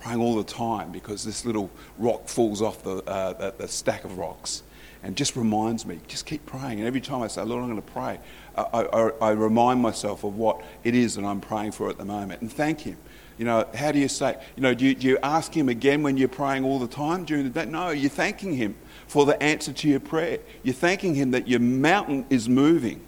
praying 0.09 0.23
all 0.23 0.37
the 0.37 0.45
time 0.45 0.91
because 0.91 1.23
this 1.23 1.45
little 1.45 1.71
rock 1.99 2.29
falls 2.29 2.63
off 2.63 2.83
the, 2.83 2.97
uh, 3.05 3.33
the, 3.35 3.55
the, 3.59 3.69
stack 3.69 4.05
of 4.05 4.17
rocks 4.17 4.63
and 5.03 5.17
just 5.17 5.37
reminds 5.37 5.85
me, 5.85 6.01
just 6.09 6.25
keep 6.25 6.45
praying. 6.47 6.79
And 6.79 6.87
every 6.87 7.01
time 7.01 7.21
I 7.21 7.27
say, 7.27 7.43
Lord, 7.43 7.63
I'm 7.63 7.69
going 7.69 7.83
to 7.83 7.93
pray, 7.93 8.19
I, 8.57 8.63
I, 8.63 9.11
I 9.21 9.31
remind 9.33 9.83
myself 9.83 10.25
of 10.25 10.37
what 10.37 10.63
it 10.83 10.95
is 10.95 11.17
that 11.17 11.25
I'm 11.25 11.41
praying 11.43 11.73
for 11.73 11.91
at 11.91 11.99
the 11.99 12.07
moment 12.07 12.41
and 12.41 12.51
thank 12.51 12.81
Him. 12.81 12.97
You 13.37 13.45
know, 13.45 13.69
how 13.75 13.93
do 13.93 13.99
you 13.99 14.09
say, 14.09 14.37
you 14.57 14.63
know, 14.63 14.73
do 14.75 14.87
you, 14.87 14.95
do 14.95 15.07
you 15.07 15.19
ask 15.23 15.55
Him 15.55 15.69
again 15.69 16.03
when 16.03 16.17
you're 16.17 16.29
praying 16.29 16.65
all 16.65 16.79
the 16.79 16.89
time 16.89 17.25
during 17.25 17.45
the 17.45 17.51
day? 17.51 17.67
No, 17.67 17.91
you're 17.91 18.09
thanking 18.09 18.55
Him 18.55 18.77
for 19.07 19.27
the 19.27 19.41
answer 19.43 19.75
to 19.75 19.89
your 19.89 20.01
prayer. 20.01 20.39
You're 20.63 20.75
thanking 20.75 21.17
Him 21.17 21.33
that 21.33 21.47
your 21.47 21.61
mountain 21.61 22.25
is 22.31 22.49
moving. 22.49 23.03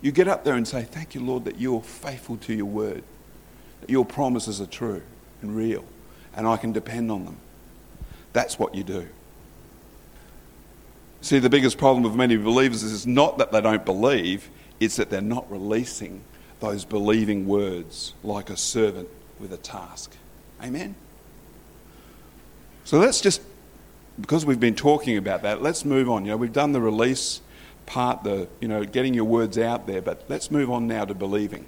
You 0.00 0.12
get 0.12 0.28
up 0.28 0.44
there 0.44 0.54
and 0.54 0.66
say, 0.66 0.84
Thank 0.84 1.16
you, 1.16 1.22
Lord, 1.22 1.44
that 1.44 1.58
you're 1.58 1.82
faithful 1.82 2.36
to 2.38 2.54
your 2.54 2.66
word, 2.66 3.02
that 3.80 3.90
your 3.90 4.04
promises 4.06 4.60
are 4.60 4.66
true 4.66 5.02
and 5.42 5.56
real 5.56 5.84
and 6.36 6.46
I 6.46 6.56
can 6.56 6.72
depend 6.72 7.10
on 7.10 7.24
them. 7.24 7.36
That's 8.32 8.58
what 8.58 8.74
you 8.74 8.84
do. 8.84 9.08
See, 11.22 11.38
the 11.38 11.50
biggest 11.50 11.76
problem 11.76 12.02
with 12.02 12.14
many 12.14 12.36
believers 12.36 12.82
is 12.82 13.06
not 13.06 13.38
that 13.38 13.52
they 13.52 13.60
don't 13.60 13.84
believe, 13.84 14.48
it's 14.78 14.96
that 14.96 15.10
they're 15.10 15.20
not 15.20 15.50
releasing 15.50 16.22
those 16.60 16.84
believing 16.84 17.46
words 17.46 18.14
like 18.22 18.48
a 18.48 18.56
servant 18.56 19.08
with 19.38 19.52
a 19.52 19.56
task. 19.58 20.14
Amen? 20.62 20.94
So 22.84 22.98
let's 22.98 23.20
just 23.20 23.42
because 24.20 24.44
we've 24.44 24.60
been 24.60 24.74
talking 24.74 25.16
about 25.16 25.42
that, 25.42 25.62
let's 25.62 25.84
move 25.84 26.10
on. 26.10 26.24
You 26.24 26.32
know, 26.32 26.36
we've 26.36 26.52
done 26.52 26.72
the 26.72 26.80
release 26.80 27.40
part, 27.86 28.22
the 28.22 28.48
you 28.60 28.68
know, 28.68 28.84
getting 28.84 29.14
your 29.14 29.24
words 29.24 29.58
out 29.58 29.86
there, 29.86 30.02
but 30.02 30.24
let's 30.28 30.50
move 30.50 30.70
on 30.70 30.86
now 30.86 31.04
to 31.04 31.14
believing. 31.14 31.66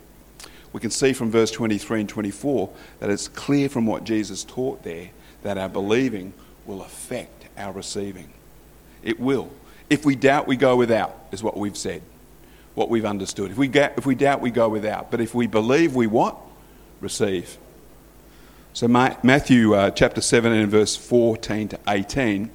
We 0.73 0.81
can 0.81 0.91
see 0.91 1.13
from 1.13 1.31
verse 1.31 1.51
23 1.51 2.01
and 2.01 2.09
24 2.09 2.71
that 3.01 3.11
it's 3.11 3.29
clear 3.29 3.69
from 3.69 3.87
what 3.87 4.05
Jesus 4.05 4.45
taught 4.45 4.83
there 4.83 5.11
that 5.43 5.59
our 5.59 5.69
believing 5.69 6.33
will 6.67 6.83
affect 6.83 7.47
our 7.59 7.73
receiving. 7.73 8.31
It 9.03 9.19
will. 9.19 9.51
If 9.91 10.05
we 10.05 10.15
doubt, 10.15 10.47
we 10.47 10.57
go 10.57 10.77
without, 10.77 11.15
is 11.33 11.43
what 11.43 11.57
we've 11.57 11.77
said, 11.77 12.03
what 12.75 12.89
we've 12.89 13.05
understood. 13.05 13.51
If 13.51 13.59
we, 13.59 13.69
get, 13.69 13.95
if 13.99 14.07
we 14.07 14.15
doubt, 14.15 14.41
we 14.41 14.51
go 14.51 14.69
without. 14.69 15.11
But 15.11 15.21
if 15.21 15.35
we 15.35 15.47
believe, 15.47 15.95
we 15.95 16.07
what? 16.07 16.37
Receive. 17.01 17.59
So, 18.73 18.89
Matthew 18.89 19.75
uh, 19.75 19.91
chapter 19.91 20.23
7 20.23 20.51
and 20.51 20.71
verse 20.71 20.97
14 20.97 21.69
to 21.69 21.81
18, 21.89 22.51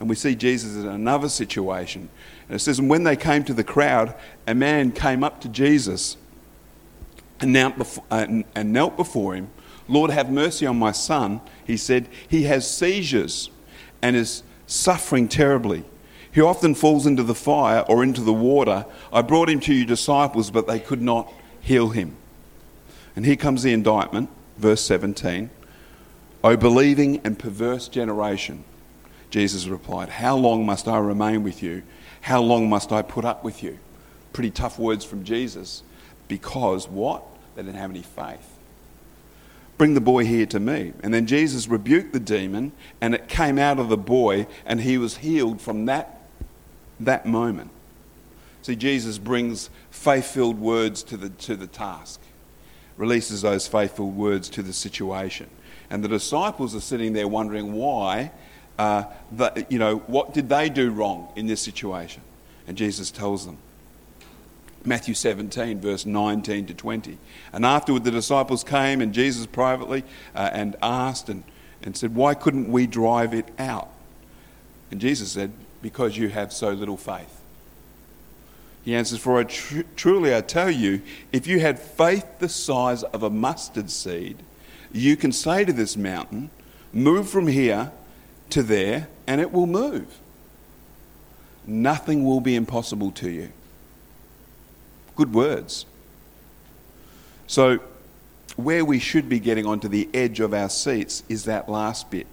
and 0.00 0.08
we 0.08 0.16
see 0.16 0.34
Jesus 0.34 0.74
in 0.74 0.86
another 0.86 1.30
situation. 1.30 2.10
And 2.48 2.56
it 2.56 2.58
says, 2.58 2.78
And 2.78 2.90
when 2.90 3.04
they 3.04 3.16
came 3.16 3.44
to 3.44 3.54
the 3.54 3.64
crowd, 3.64 4.14
a 4.46 4.54
man 4.54 4.92
came 4.92 5.24
up 5.24 5.40
to 5.42 5.48
Jesus 5.48 6.18
and 7.42 7.52
knelt 7.52 7.76
before, 7.76 8.04
uh, 8.10 8.26
and 8.54 8.72
knelt 8.72 8.96
before 8.96 9.34
him. 9.34 9.50
Lord, 9.88 10.10
have 10.10 10.30
mercy 10.30 10.64
on 10.64 10.78
my 10.78 10.92
son. 10.92 11.40
He 11.66 11.76
said, 11.76 12.08
He 12.26 12.44
has 12.44 12.70
seizures 12.70 13.50
and 14.00 14.16
is 14.16 14.42
suffering 14.66 15.28
terribly. 15.28 15.84
He 16.32 16.40
often 16.40 16.74
falls 16.74 17.06
into 17.06 17.22
the 17.22 17.34
fire 17.34 17.84
or 17.88 18.02
into 18.02 18.22
the 18.22 18.32
water. 18.32 18.86
I 19.12 19.20
brought 19.20 19.50
him 19.50 19.60
to 19.60 19.74
your 19.74 19.86
disciples, 19.86 20.50
but 20.50 20.66
they 20.66 20.80
could 20.80 21.02
not 21.02 21.30
heal 21.60 21.90
him. 21.90 22.16
And 23.14 23.26
here 23.26 23.36
comes 23.36 23.62
the 23.62 23.72
indictment, 23.72 24.30
verse 24.56 24.80
17. 24.82 25.50
O 26.42 26.56
believing 26.56 27.20
and 27.22 27.38
perverse 27.38 27.88
generation, 27.88 28.64
Jesus 29.30 29.66
replied, 29.66 30.08
How 30.08 30.36
long 30.36 30.64
must 30.64 30.88
I 30.88 30.98
remain 30.98 31.42
with 31.42 31.62
you? 31.62 31.82
How 32.22 32.40
long 32.40 32.68
must 32.68 32.92
I 32.92 33.02
put 33.02 33.24
up 33.24 33.44
with 33.44 33.62
you? 33.62 33.78
Pretty 34.32 34.50
tough 34.50 34.78
words 34.78 35.04
from 35.04 35.24
Jesus. 35.24 35.82
Because 36.28 36.88
what? 36.88 37.22
They 37.54 37.62
didn't 37.62 37.76
have 37.76 37.90
any 37.90 38.02
faith. 38.02 38.48
Bring 39.78 39.94
the 39.94 40.00
boy 40.00 40.24
here 40.24 40.46
to 40.46 40.60
me. 40.60 40.92
And 41.02 41.12
then 41.12 41.26
Jesus 41.26 41.66
rebuked 41.68 42.12
the 42.12 42.20
demon, 42.20 42.72
and 43.00 43.14
it 43.14 43.28
came 43.28 43.58
out 43.58 43.78
of 43.78 43.88
the 43.88 43.96
boy, 43.96 44.46
and 44.64 44.80
he 44.80 44.98
was 44.98 45.18
healed 45.18 45.60
from 45.60 45.86
that 45.86 46.18
that 47.00 47.26
moment. 47.26 47.70
See, 48.62 48.76
Jesus 48.76 49.18
brings 49.18 49.70
faith 49.90 50.26
filled 50.26 50.60
words 50.60 51.02
to 51.04 51.16
the, 51.16 51.30
to 51.30 51.56
the 51.56 51.66
task, 51.66 52.20
releases 52.96 53.42
those 53.42 53.66
faith 53.66 53.96
filled 53.96 54.16
words 54.16 54.48
to 54.50 54.62
the 54.62 54.72
situation. 54.72 55.48
And 55.90 56.02
the 56.02 56.08
disciples 56.08 56.74
are 56.74 56.80
sitting 56.80 57.12
there 57.12 57.26
wondering 57.26 57.72
why, 57.72 58.30
uh, 58.78 59.04
the, 59.32 59.66
you 59.68 59.78
know, 59.78 59.98
what 60.06 60.32
did 60.32 60.48
they 60.48 60.68
do 60.68 60.90
wrong 60.90 61.28
in 61.34 61.46
this 61.46 61.60
situation? 61.60 62.22
And 62.66 62.76
Jesus 62.76 63.10
tells 63.10 63.44
them. 63.44 63.58
Matthew 64.84 65.14
17, 65.14 65.80
verse 65.80 66.06
19 66.06 66.66
to 66.66 66.74
20. 66.74 67.18
And 67.52 67.64
afterward, 67.64 68.04
the 68.04 68.10
disciples 68.10 68.64
came 68.64 69.00
and 69.00 69.12
Jesus 69.12 69.46
privately 69.46 70.04
uh, 70.34 70.50
and 70.52 70.76
asked 70.82 71.28
and, 71.28 71.44
and 71.82 71.96
said, 71.96 72.14
Why 72.14 72.34
couldn't 72.34 72.70
we 72.70 72.86
drive 72.86 73.34
it 73.34 73.48
out? 73.58 73.90
And 74.90 75.00
Jesus 75.00 75.32
said, 75.32 75.52
because 75.82 76.16
you 76.16 76.28
have 76.28 76.52
so 76.52 76.70
little 76.70 76.96
faith? 76.96 77.40
He 78.84 78.94
answers, 78.94 79.18
For 79.18 79.38
I 79.38 79.44
tr- 79.44 79.80
truly 79.96 80.34
I 80.34 80.40
tell 80.40 80.70
you, 80.70 81.02
if 81.32 81.46
you 81.46 81.60
had 81.60 81.78
faith 81.78 82.26
the 82.38 82.48
size 82.48 83.02
of 83.02 83.22
a 83.22 83.30
mustard 83.30 83.90
seed, 83.90 84.38
you 84.92 85.16
can 85.16 85.32
say 85.32 85.64
to 85.64 85.72
this 85.72 85.96
mountain, 85.96 86.50
Move 86.92 87.28
from 87.28 87.46
here 87.46 87.92
to 88.50 88.62
there, 88.62 89.08
and 89.26 89.40
it 89.40 89.52
will 89.52 89.66
move. 89.66 90.18
Nothing 91.66 92.24
will 92.24 92.40
be 92.40 92.54
impossible 92.54 93.10
to 93.12 93.30
you. 93.30 93.52
Good 95.22 95.34
words. 95.34 95.86
So, 97.46 97.78
where 98.56 98.84
we 98.84 98.98
should 98.98 99.28
be 99.28 99.38
getting 99.38 99.66
onto 99.66 99.86
the 99.86 100.08
edge 100.12 100.40
of 100.40 100.52
our 100.52 100.68
seats 100.68 101.22
is 101.28 101.44
that 101.44 101.68
last 101.68 102.10
bit. 102.10 102.26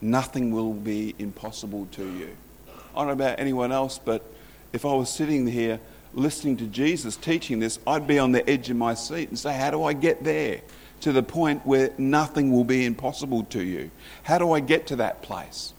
Nothing 0.00 0.50
will 0.50 0.72
be 0.72 1.14
impossible 1.18 1.88
to 1.92 2.10
you. 2.10 2.34
I 2.66 3.00
don't 3.00 3.08
know 3.08 3.12
about 3.12 3.38
anyone 3.38 3.70
else, 3.70 3.98
but 4.02 4.24
if 4.72 4.86
I 4.86 4.94
was 4.94 5.10
sitting 5.10 5.46
here 5.46 5.78
listening 6.14 6.56
to 6.56 6.66
Jesus 6.68 7.16
teaching 7.16 7.58
this, 7.58 7.78
I'd 7.86 8.06
be 8.06 8.18
on 8.18 8.32
the 8.32 8.48
edge 8.48 8.70
of 8.70 8.78
my 8.78 8.94
seat 8.94 9.28
and 9.28 9.38
say, 9.38 9.52
How 9.52 9.70
do 9.70 9.84
I 9.84 9.92
get 9.92 10.24
there? 10.24 10.62
To 11.02 11.12
the 11.12 11.22
point 11.22 11.66
where 11.66 11.92
nothing 11.98 12.50
will 12.50 12.64
be 12.64 12.86
impossible 12.86 13.44
to 13.50 13.62
you. 13.62 13.90
How 14.22 14.38
do 14.38 14.52
I 14.52 14.60
get 14.60 14.86
to 14.86 14.96
that 14.96 15.20
place? 15.20 15.74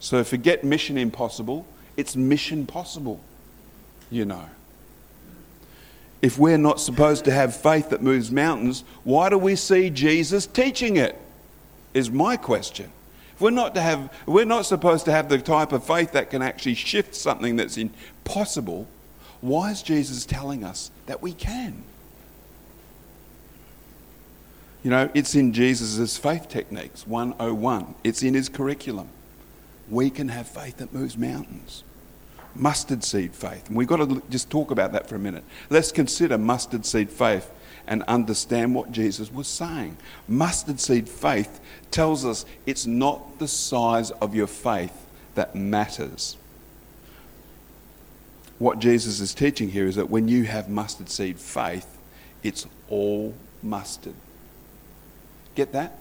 So 0.00 0.24
forget 0.24 0.64
mission 0.64 0.98
impossible, 0.98 1.66
it's 1.96 2.16
mission 2.16 2.66
possible, 2.66 3.20
you 4.10 4.24
know. 4.24 4.48
If 6.22 6.38
we're 6.38 6.56
not 6.56 6.80
supposed 6.80 7.24
to 7.24 7.32
have 7.32 7.54
faith 7.54 7.90
that 7.90 8.00
moves 8.00 8.30
mountains, 8.30 8.84
why 9.02 9.28
do 9.28 9.36
we 9.36 9.56
see 9.56 9.90
Jesus 9.90 10.46
teaching 10.46 10.96
it? 10.96 11.18
Is 11.92 12.10
my 12.10 12.36
question. 12.36 12.90
If 13.34 13.40
we're 13.40 13.50
not, 13.50 13.74
to 13.74 13.82
have, 13.82 14.10
we're 14.24 14.44
not 14.44 14.64
supposed 14.64 15.04
to 15.06 15.12
have 15.12 15.28
the 15.28 15.38
type 15.38 15.72
of 15.72 15.84
faith 15.84 16.12
that 16.12 16.30
can 16.30 16.40
actually 16.40 16.74
shift 16.74 17.14
something 17.16 17.56
that's 17.56 17.76
impossible. 17.76 18.86
Why 19.40 19.72
is 19.72 19.82
Jesus 19.82 20.24
telling 20.24 20.64
us 20.64 20.92
that 21.06 21.20
we 21.20 21.32
can? 21.32 21.82
You 24.84 24.90
know, 24.90 25.10
it's 25.14 25.34
in 25.34 25.52
Jesus' 25.52 26.16
faith 26.16 26.48
techniques, 26.48 27.06
101. 27.06 27.94
It's 28.04 28.22
in 28.22 28.34
his 28.34 28.48
curriculum. 28.48 29.08
We 29.88 30.08
can 30.08 30.28
have 30.28 30.46
faith 30.46 30.78
that 30.78 30.92
moves 30.92 31.16
mountains. 31.18 31.84
Mustard 32.54 33.02
seed 33.02 33.34
faith. 33.34 33.68
And 33.68 33.76
we've 33.76 33.88
got 33.88 34.08
to 34.08 34.22
just 34.30 34.50
talk 34.50 34.70
about 34.70 34.92
that 34.92 35.08
for 35.08 35.16
a 35.16 35.18
minute. 35.18 35.44
Let's 35.70 35.92
consider 35.92 36.36
mustard 36.38 36.84
seed 36.84 37.10
faith 37.10 37.50
and 37.86 38.02
understand 38.04 38.74
what 38.74 38.92
Jesus 38.92 39.32
was 39.32 39.48
saying. 39.48 39.96
Mustard 40.28 40.78
seed 40.78 41.08
faith 41.08 41.60
tells 41.90 42.24
us 42.24 42.44
it's 42.66 42.86
not 42.86 43.38
the 43.38 43.48
size 43.48 44.10
of 44.12 44.34
your 44.34 44.46
faith 44.46 45.06
that 45.34 45.54
matters. 45.54 46.36
What 48.58 48.78
Jesus 48.78 49.18
is 49.20 49.34
teaching 49.34 49.70
here 49.70 49.86
is 49.86 49.96
that 49.96 50.10
when 50.10 50.28
you 50.28 50.44
have 50.44 50.68
mustard 50.68 51.10
seed 51.10 51.38
faith, 51.38 51.98
it's 52.42 52.66
all 52.88 53.34
mustard. 53.62 54.14
Get 55.54 55.72
that? 55.72 55.98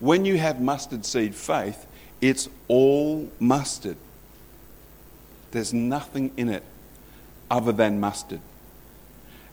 When 0.00 0.24
you 0.24 0.36
have 0.38 0.60
mustard 0.60 1.06
seed 1.06 1.34
faith, 1.34 1.86
it's 2.20 2.48
all 2.66 3.30
mustard. 3.38 3.96
There's 5.54 5.72
nothing 5.72 6.32
in 6.36 6.48
it 6.48 6.64
other 7.48 7.70
than 7.70 8.00
mustard. 8.00 8.40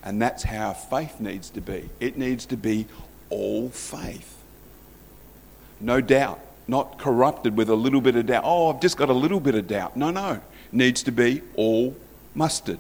And 0.04 0.20
that's 0.20 0.42
how 0.42 0.74
faith 0.74 1.20
needs 1.20 1.52
to 1.52 1.62
be. 1.62 1.92
It 2.00 2.18
needs 2.18 2.48
to 2.48 2.58
be 2.58 2.88
all 3.30 3.70
faith. 3.70 4.36
No 5.80 6.02
doubt, 6.02 6.40
not 6.68 6.98
corrupted 6.98 7.56
with 7.56 7.70
a 7.70 7.76
little 7.76 8.02
bit 8.02 8.16
of 8.16 8.26
doubt. 8.26 8.42
Oh, 8.44 8.74
I've 8.74 8.82
just 8.82 8.98
got 8.98 9.10
a 9.10 9.14
little 9.14 9.40
bit 9.40 9.54
of 9.54 9.68
doubt. 9.68 9.96
No, 9.96 10.10
no. 10.10 10.42
Needs 10.72 11.04
to 11.04 11.12
be 11.12 11.44
all 11.56 11.96
mustard. 12.34 12.80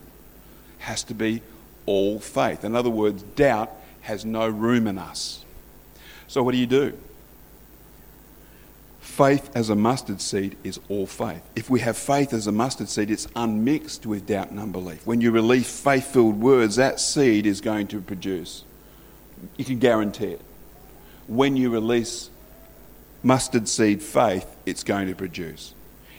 Has 0.80 1.04
to 1.04 1.14
be 1.14 1.44
all 1.86 2.20
faith. 2.20 2.64
In 2.66 2.76
other 2.76 2.90
words, 2.90 3.22
doubt 3.22 3.72
has 4.02 4.26
no 4.26 4.50
room 4.50 4.88
in 4.88 4.98
us. 4.98 5.46
So, 6.28 6.42
what 6.42 6.54
do 6.54 6.58
you 6.58 6.66
do? 6.66 6.98
Faith 9.02 9.50
as 9.56 9.70
a 9.70 9.76
mustard 9.76 10.22
seed 10.22 10.56
is 10.64 10.80
all 10.88 11.06
faith. 11.06 11.42
If 11.56 11.70
we 11.70 11.82
have 11.82 11.98
faith 11.98 12.34
as 12.34 12.48
a 12.48 12.52
mustard 12.52 12.88
seed, 12.88 13.12
it's 13.12 13.28
unmixed 13.36 14.06
with 14.06 14.28
doubt 14.28 14.52
and 14.52 14.60
unbelief. 14.60 15.06
When 15.06 15.20
you 15.20 15.32
release 15.32 15.82
faith 15.82 16.06
filled 16.06 16.40
words, 16.40 16.78
that 16.78 17.00
seed 17.00 17.46
is 17.46 17.60
going 17.60 17.88
to 17.88 18.00
produce. 18.00 18.64
You 19.58 19.66
can 19.66 19.80
guarantee 19.80 20.28
it. 20.28 20.42
When 21.28 21.58
you 21.58 21.72
release 21.72 22.30
mustard 23.24 23.68
seed 23.68 24.02
faith, 24.02 24.56
it's 24.66 24.84
going 24.84 25.08
to 25.08 25.16
produce. 25.16 25.74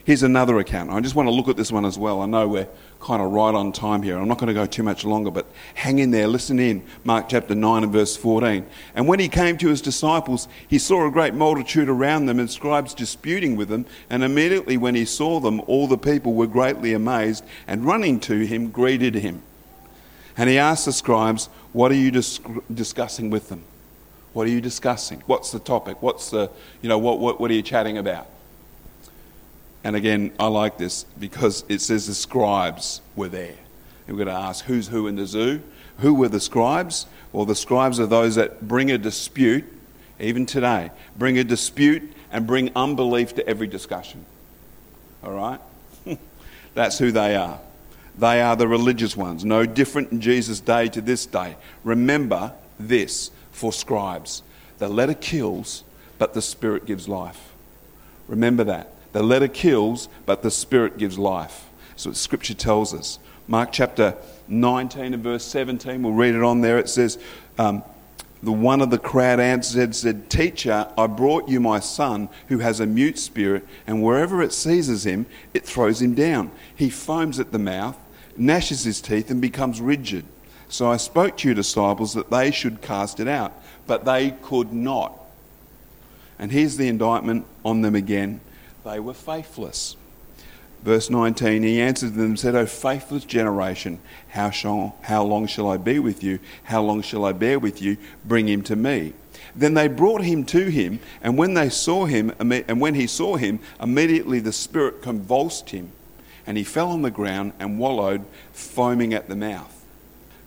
Here's 0.04 0.24
another 0.24 0.58
account. 0.58 0.90
I 0.90 1.00
just 1.00 1.14
want 1.14 1.28
to 1.28 1.30
look 1.30 1.48
at 1.48 1.56
this 1.56 1.70
one 1.70 1.84
as 1.84 1.96
well. 1.96 2.20
I 2.20 2.26
know 2.26 2.48
we're 2.48 2.68
kind 3.02 3.20
of 3.20 3.32
right 3.32 3.54
on 3.54 3.72
time 3.72 4.02
here. 4.02 4.16
I'm 4.16 4.28
not 4.28 4.38
going 4.38 4.48
to 4.48 4.54
go 4.54 4.64
too 4.64 4.84
much 4.84 5.04
longer, 5.04 5.30
but 5.30 5.46
hang 5.74 5.98
in 5.98 6.12
there, 6.12 6.28
listen 6.28 6.60
in. 6.60 6.84
Mark 7.02 7.28
chapter 7.28 7.54
9 7.54 7.82
and 7.82 7.92
verse 7.92 8.16
14. 8.16 8.64
And 8.94 9.08
when 9.08 9.18
he 9.18 9.28
came 9.28 9.58
to 9.58 9.68
his 9.68 9.82
disciples, 9.82 10.46
he 10.68 10.78
saw 10.78 11.06
a 11.06 11.10
great 11.10 11.34
multitude 11.34 11.88
around 11.88 12.26
them 12.26 12.38
and 12.38 12.48
scribes 12.48 12.94
disputing 12.94 13.56
with 13.56 13.68
them. 13.68 13.86
And 14.08 14.22
immediately 14.22 14.76
when 14.76 14.94
he 14.94 15.04
saw 15.04 15.40
them, 15.40 15.60
all 15.66 15.88
the 15.88 15.98
people 15.98 16.34
were 16.34 16.46
greatly 16.46 16.92
amazed 16.92 17.44
and 17.66 17.84
running 17.84 18.20
to 18.20 18.46
him, 18.46 18.70
greeted 18.70 19.16
him. 19.16 19.42
And 20.36 20.48
he 20.48 20.56
asked 20.56 20.84
the 20.84 20.92
scribes, 20.92 21.46
What 21.72 21.90
are 21.90 21.96
you 21.96 22.10
dis- 22.10 22.40
discussing 22.72 23.30
with 23.30 23.48
them? 23.48 23.64
What 24.32 24.46
are 24.46 24.50
you 24.50 24.60
discussing? 24.60 25.22
What's 25.26 25.50
the 25.50 25.58
topic? 25.58 26.00
What's 26.00 26.30
the, 26.30 26.50
you 26.80 26.88
know, 26.88 26.98
what, 26.98 27.18
what, 27.18 27.40
what 27.40 27.50
are 27.50 27.54
you 27.54 27.62
chatting 27.62 27.98
about? 27.98 28.28
And 29.84 29.96
again, 29.96 30.32
I 30.38 30.46
like 30.46 30.78
this 30.78 31.04
because 31.18 31.64
it 31.68 31.80
says 31.80 32.06
the 32.06 32.14
scribes 32.14 33.00
were 33.16 33.28
there. 33.28 33.56
And 34.06 34.16
we're 34.16 34.24
going 34.24 34.36
to 34.36 34.42
ask 34.42 34.64
who's 34.64 34.88
who 34.88 35.06
in 35.06 35.16
the 35.16 35.26
zoo. 35.26 35.62
Who 35.98 36.14
were 36.14 36.28
the 36.28 36.40
scribes? 36.40 37.06
Well, 37.32 37.44
the 37.44 37.54
scribes 37.54 37.98
are 37.98 38.06
those 38.06 38.36
that 38.36 38.66
bring 38.66 38.90
a 38.90 38.98
dispute, 38.98 39.64
even 40.20 40.46
today, 40.46 40.90
bring 41.16 41.38
a 41.38 41.44
dispute 41.44 42.12
and 42.30 42.46
bring 42.46 42.70
unbelief 42.76 43.34
to 43.36 43.46
every 43.46 43.66
discussion. 43.66 44.24
All 45.22 45.32
right? 45.32 45.60
That's 46.74 46.98
who 46.98 47.12
they 47.12 47.36
are. 47.36 47.60
They 48.18 48.42
are 48.42 48.56
the 48.56 48.68
religious 48.68 49.16
ones, 49.16 49.44
no 49.44 49.64
different 49.64 50.12
in 50.12 50.20
Jesus' 50.20 50.60
day 50.60 50.88
to 50.88 51.00
this 51.00 51.24
day. 51.24 51.56
Remember 51.82 52.52
this 52.78 53.30
for 53.52 53.72
scribes 53.72 54.42
the 54.78 54.88
letter 54.88 55.14
kills, 55.14 55.84
but 56.18 56.34
the 56.34 56.42
Spirit 56.42 56.86
gives 56.86 57.08
life. 57.08 57.52
Remember 58.26 58.64
that. 58.64 58.91
The 59.12 59.22
letter 59.22 59.48
kills, 59.48 60.08
but 60.26 60.42
the 60.42 60.50
Spirit 60.50 60.98
gives 60.98 61.18
life. 61.18 61.68
That's 61.90 62.06
what 62.06 62.16
Scripture 62.16 62.54
tells 62.54 62.94
us. 62.94 63.18
Mark 63.46 63.70
chapter 63.72 64.16
19 64.48 65.14
and 65.14 65.22
verse 65.22 65.44
17, 65.44 66.02
we'll 66.02 66.12
read 66.12 66.34
it 66.34 66.42
on 66.42 66.60
there. 66.60 66.78
It 66.78 66.88
says, 66.88 67.18
um, 67.58 67.82
the 68.42 68.52
one 68.52 68.80
of 68.80 68.90
the 68.90 68.98
crowd 68.98 69.38
answered, 69.38 69.94
said, 69.94 70.28
Teacher, 70.28 70.88
I 70.98 71.06
brought 71.06 71.48
you 71.48 71.60
my 71.60 71.78
son 71.78 72.28
who 72.48 72.58
has 72.58 72.80
a 72.80 72.86
mute 72.86 73.18
spirit, 73.18 73.66
and 73.86 74.02
wherever 74.02 74.42
it 74.42 74.52
seizes 74.52 75.06
him, 75.06 75.26
it 75.54 75.64
throws 75.64 76.02
him 76.02 76.14
down. 76.14 76.50
He 76.74 76.90
foams 76.90 77.38
at 77.38 77.52
the 77.52 77.58
mouth, 77.58 77.96
gnashes 78.36 78.82
his 78.82 79.00
teeth, 79.00 79.30
and 79.30 79.40
becomes 79.40 79.80
rigid. 79.80 80.24
So 80.68 80.90
I 80.90 80.96
spoke 80.96 81.36
to 81.38 81.48
your 81.48 81.54
disciples 81.54 82.14
that 82.14 82.30
they 82.30 82.50
should 82.50 82.80
cast 82.80 83.20
it 83.20 83.28
out, 83.28 83.52
but 83.86 84.04
they 84.04 84.32
could 84.42 84.72
not. 84.72 85.18
And 86.38 86.50
here's 86.50 86.76
the 86.76 86.88
indictment 86.88 87.46
on 87.64 87.82
them 87.82 87.94
again 87.94 88.40
they 88.84 89.00
were 89.00 89.14
faithless. 89.14 89.96
Verse 90.82 91.10
19, 91.10 91.62
he 91.62 91.80
answered 91.80 92.14
them 92.14 92.24
and 92.24 92.40
said, 92.40 92.56
O 92.56 92.66
faithless 92.66 93.24
generation, 93.24 94.00
how, 94.30 94.50
shall, 94.50 94.96
how 95.02 95.22
long 95.22 95.46
shall 95.46 95.70
I 95.70 95.76
be 95.76 96.00
with 96.00 96.24
you? 96.24 96.40
How 96.64 96.82
long 96.82 97.02
shall 97.02 97.24
I 97.24 97.32
bear 97.32 97.58
with 97.58 97.80
you? 97.80 97.96
Bring 98.24 98.48
him 98.48 98.62
to 98.62 98.74
me. 98.74 99.12
Then 99.54 99.74
they 99.74 99.86
brought 99.86 100.22
him 100.22 100.44
to 100.46 100.64
him, 100.70 100.98
and 101.22 101.38
when 101.38 101.54
they 101.54 101.68
saw 101.68 102.06
him, 102.06 102.32
and 102.40 102.80
when 102.80 102.94
he 102.94 103.06
saw 103.06 103.36
him, 103.36 103.60
immediately 103.80 104.40
the 104.40 104.52
spirit 104.52 105.02
convulsed 105.02 105.70
him, 105.70 105.92
and 106.46 106.56
he 106.56 106.64
fell 106.64 106.90
on 106.90 107.02
the 107.02 107.10
ground 107.10 107.52
and 107.60 107.78
wallowed, 107.78 108.24
foaming 108.52 109.14
at 109.14 109.28
the 109.28 109.36
mouth. 109.36 109.84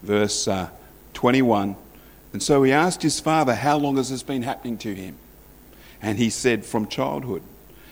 Verse 0.02 0.48
uh, 0.48 0.70
21, 1.14 1.78
and 2.34 2.44
so 2.44 2.64
he 2.64 2.74
asked 2.74 3.02
his 3.02 3.22
father, 3.22 3.56
How 3.56 3.78
long 3.78 3.96
has 3.96 4.10
this 4.10 4.22
been 4.22 4.42
happening 4.42 4.78
to 4.80 4.94
him? 4.94 5.16
And 6.02 6.18
he 6.18 6.30
said, 6.30 6.66
From 6.66 6.86
childhood. 6.86 7.44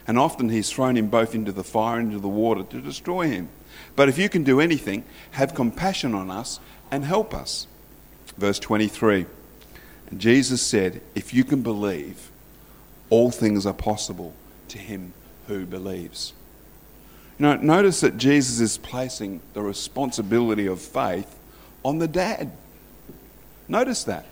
And 0.07 0.19
often 0.19 0.49
he's 0.49 0.69
thrown 0.69 0.97
him 0.97 1.07
both 1.07 1.33
into 1.33 1.51
the 1.51 1.63
fire 1.63 1.99
and 1.99 2.09
into 2.09 2.21
the 2.21 2.27
water 2.27 2.63
to 2.63 2.81
destroy 2.81 3.27
him. 3.27 3.49
But 3.95 4.09
if 4.09 4.17
you 4.17 4.29
can 4.29 4.43
do 4.43 4.59
anything, 4.59 5.03
have 5.31 5.55
compassion 5.55 6.13
on 6.13 6.29
us 6.29 6.59
and 6.91 7.05
help 7.05 7.33
us. 7.33 7.67
Verse 8.37 8.59
23 8.59 9.25
And 10.09 10.19
Jesus 10.19 10.61
said, 10.61 11.01
If 11.15 11.33
you 11.33 11.43
can 11.43 11.61
believe, 11.61 12.31
all 13.09 13.31
things 13.31 13.65
are 13.65 13.73
possible 13.73 14.33
to 14.69 14.77
him 14.77 15.13
who 15.47 15.65
believes. 15.65 16.33
You 17.39 17.45
know, 17.45 17.55
notice 17.55 18.01
that 18.01 18.17
Jesus 18.17 18.59
is 18.59 18.77
placing 18.77 19.41
the 19.53 19.61
responsibility 19.61 20.67
of 20.67 20.81
faith 20.81 21.39
on 21.83 21.99
the 21.99 22.07
dad. 22.07 22.51
Notice 23.67 24.03
that. 24.03 24.25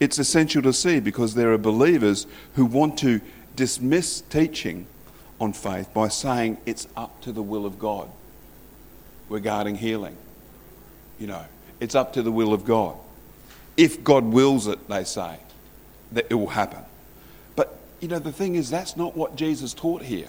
It's 0.00 0.18
essential 0.18 0.62
to 0.62 0.72
see 0.72 1.00
because 1.00 1.34
there 1.34 1.52
are 1.52 1.58
believers 1.58 2.26
who 2.54 2.64
want 2.66 2.98
to 2.98 3.20
dismiss 3.54 4.20
teaching 4.22 4.86
on 5.40 5.52
faith 5.52 5.92
by 5.92 6.08
saying 6.08 6.58
it's 6.66 6.86
up 6.96 7.20
to 7.22 7.32
the 7.32 7.42
will 7.42 7.66
of 7.66 7.78
God 7.78 8.08
regarding 9.28 9.76
healing. 9.76 10.16
You 11.18 11.26
know, 11.26 11.44
it's 11.80 11.94
up 11.94 12.12
to 12.14 12.22
the 12.22 12.32
will 12.32 12.52
of 12.52 12.64
God. 12.64 12.96
If 13.76 14.04
God 14.04 14.24
wills 14.24 14.66
it, 14.66 14.88
they 14.88 15.04
say, 15.04 15.38
that 16.12 16.26
it 16.30 16.34
will 16.34 16.48
happen. 16.48 16.82
But, 17.56 17.76
you 18.00 18.08
know, 18.08 18.18
the 18.18 18.32
thing 18.32 18.54
is, 18.54 18.70
that's 18.70 18.96
not 18.96 19.16
what 19.16 19.36
Jesus 19.36 19.74
taught 19.74 20.02
here. 20.02 20.28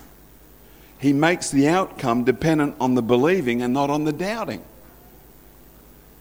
He 0.98 1.13
makes 1.13 1.52
the 1.52 1.68
outcome 1.68 2.24
dependent 2.24 2.76
on 2.80 2.96
the 2.96 3.02
believing 3.02 3.62
and 3.62 3.74
not 3.74 3.89
on 3.89 4.06
the 4.06 4.13
doubting. 4.13 4.63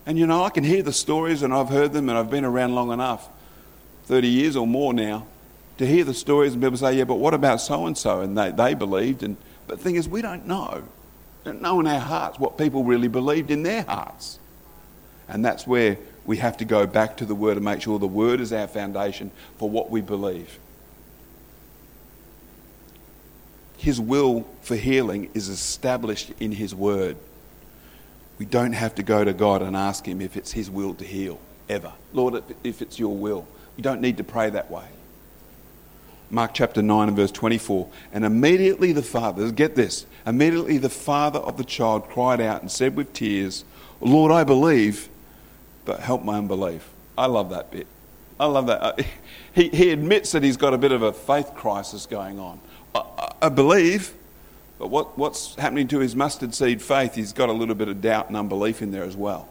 And, 0.05 0.19
you 0.19 0.27
know, 0.27 0.45
I 0.45 0.51
can 0.51 0.65
hear 0.65 0.83
the 0.83 0.93
stories 0.93 1.43
and 1.43 1.55
I've 1.55 1.71
heard 1.71 1.93
them 1.93 2.11
and 2.11 2.19
I've 2.19 2.29
been 2.29 2.45
around 2.45 2.75
long 2.75 2.93
enough 2.93 3.29
30 4.05 4.29
years 4.29 4.57
or 4.57 4.67
more 4.67 4.93
now 4.93 5.27
to 5.79 5.87
hear 5.87 6.05
the 6.05 6.15
stories 6.15 6.53
and 6.53 6.63
people 6.63 6.77
say, 6.77 6.97
yeah, 6.97 7.05
but 7.05 7.17
what 7.17 7.35
about 7.35 7.61
so 7.61 7.87
and 7.87 7.97
so? 7.97 8.21
And 8.21 8.37
they, 8.37 8.51
they 8.51 8.75
believed. 8.75 9.23
And, 9.23 9.37
but 9.67 9.79
the 9.79 9.85
thing 9.85 9.97
is, 9.97 10.09
we 10.09 10.23
don't 10.23 10.47
know. 10.47 10.85
We 11.45 11.53
don't 11.53 11.63
know 11.63 11.81
in 11.81 11.87
our 11.87 12.01
hearts 12.01 12.39
what 12.39 12.57
people 12.57 12.85
really 12.85 13.09
believed 13.09 13.51
in 13.51 13.63
their 13.63 13.83
hearts. 13.83 14.39
And 15.29 15.45
that's 15.45 15.67
where 15.67 15.99
we 16.27 16.37
have 16.39 16.57
to 16.59 16.65
go 16.65 16.87
back 16.87 17.17
to 17.19 17.27
the 17.27 17.35
Word 17.35 17.57
and 17.57 17.65
make 17.65 17.83
sure 17.83 17.99
the 17.99 18.07
Word 18.07 18.41
is 18.41 18.53
our 18.53 18.67
foundation 18.67 19.31
for 19.59 19.69
what 19.69 19.91
we 19.91 20.01
believe. 20.01 20.59
His 23.77 24.01
will 24.01 24.47
for 24.63 24.77
healing 24.77 25.31
is 25.35 25.49
established 25.49 26.33
in 26.41 26.53
His 26.53 26.75
Word. 26.75 27.17
We 28.39 28.47
don't 28.47 28.73
have 28.73 28.95
to 28.97 29.03
go 29.03 29.25
to 29.25 29.33
God 29.33 29.63
and 29.63 29.77
ask 29.77 30.07
Him 30.07 30.21
if 30.21 30.37
it's 30.37 30.53
His 30.53 30.71
will 30.71 30.95
to 30.95 31.05
heal, 31.05 31.39
ever. 31.69 31.93
Lord, 32.13 32.43
if 32.63 32.81
it's 32.81 32.99
your 32.99 33.15
will. 33.15 33.47
You 33.77 33.83
don't 33.83 34.01
need 34.01 34.17
to 34.19 34.25
pray 34.25 34.51
that 34.51 34.71
way. 34.71 34.87
Mark 36.31 36.53
chapter 36.55 36.83
9 36.83 37.09
and 37.09 37.17
verse 37.17 37.31
24. 37.31 37.89
And 38.13 38.25
immediately 38.25 38.93
the 38.93 39.03
father, 39.03 39.51
get 39.51 39.75
this, 39.77 40.07
immediately 40.27 40.79
the 40.79 40.89
father 40.89 41.39
of 41.41 41.57
the 41.57 41.65
child 41.65 42.09
cried 42.09 42.41
out 42.41 42.63
and 42.63 42.71
said 42.71 42.97
with 42.97 43.13
tears, 43.13 43.65
Lord, 44.01 44.33
I 44.33 44.45
believe, 44.45 45.09
but 45.85 46.01
help 46.01 46.25
my 46.25 46.39
unbelief. 46.39 46.91
I 47.17 47.27
love 47.27 47.51
that 47.51 47.71
bit. 47.71 47.87
I 48.39 48.47
love 48.47 48.67
that. 48.67 48.83
Uh, 48.83 49.03
he, 49.55 49.69
he 49.69 49.91
admits 49.91 50.33
that 50.33 50.43
he's 50.43 50.57
got 50.57 50.75
a 50.75 50.79
bit 50.79 50.93
of 50.93 51.03
a 51.03 51.13
faith 51.13 51.55
crisis 51.55 52.07
going 52.07 52.39
on. 52.39 52.61
I, 52.95 53.33
I 53.43 53.49
believe, 53.49 54.15
but 54.79 54.89
what, 54.89 55.17
what's 55.17 55.55
happening 55.55 55.89
to 55.89 56.01
his 56.01 56.17
mustard 56.17 56.55
seed 56.55 56.83
faith? 56.83 57.15
He's 57.15 57.33
got 57.33 57.49
a 57.49 57.53
little 57.53 57.75
bit 57.75 57.89
of 57.89 58.01
doubt 58.01 58.29
and 58.29 58.37
unbelief 58.37 58.83
in 58.83 58.91
there 58.91 59.05
as 59.05 59.17
well. 59.17 59.49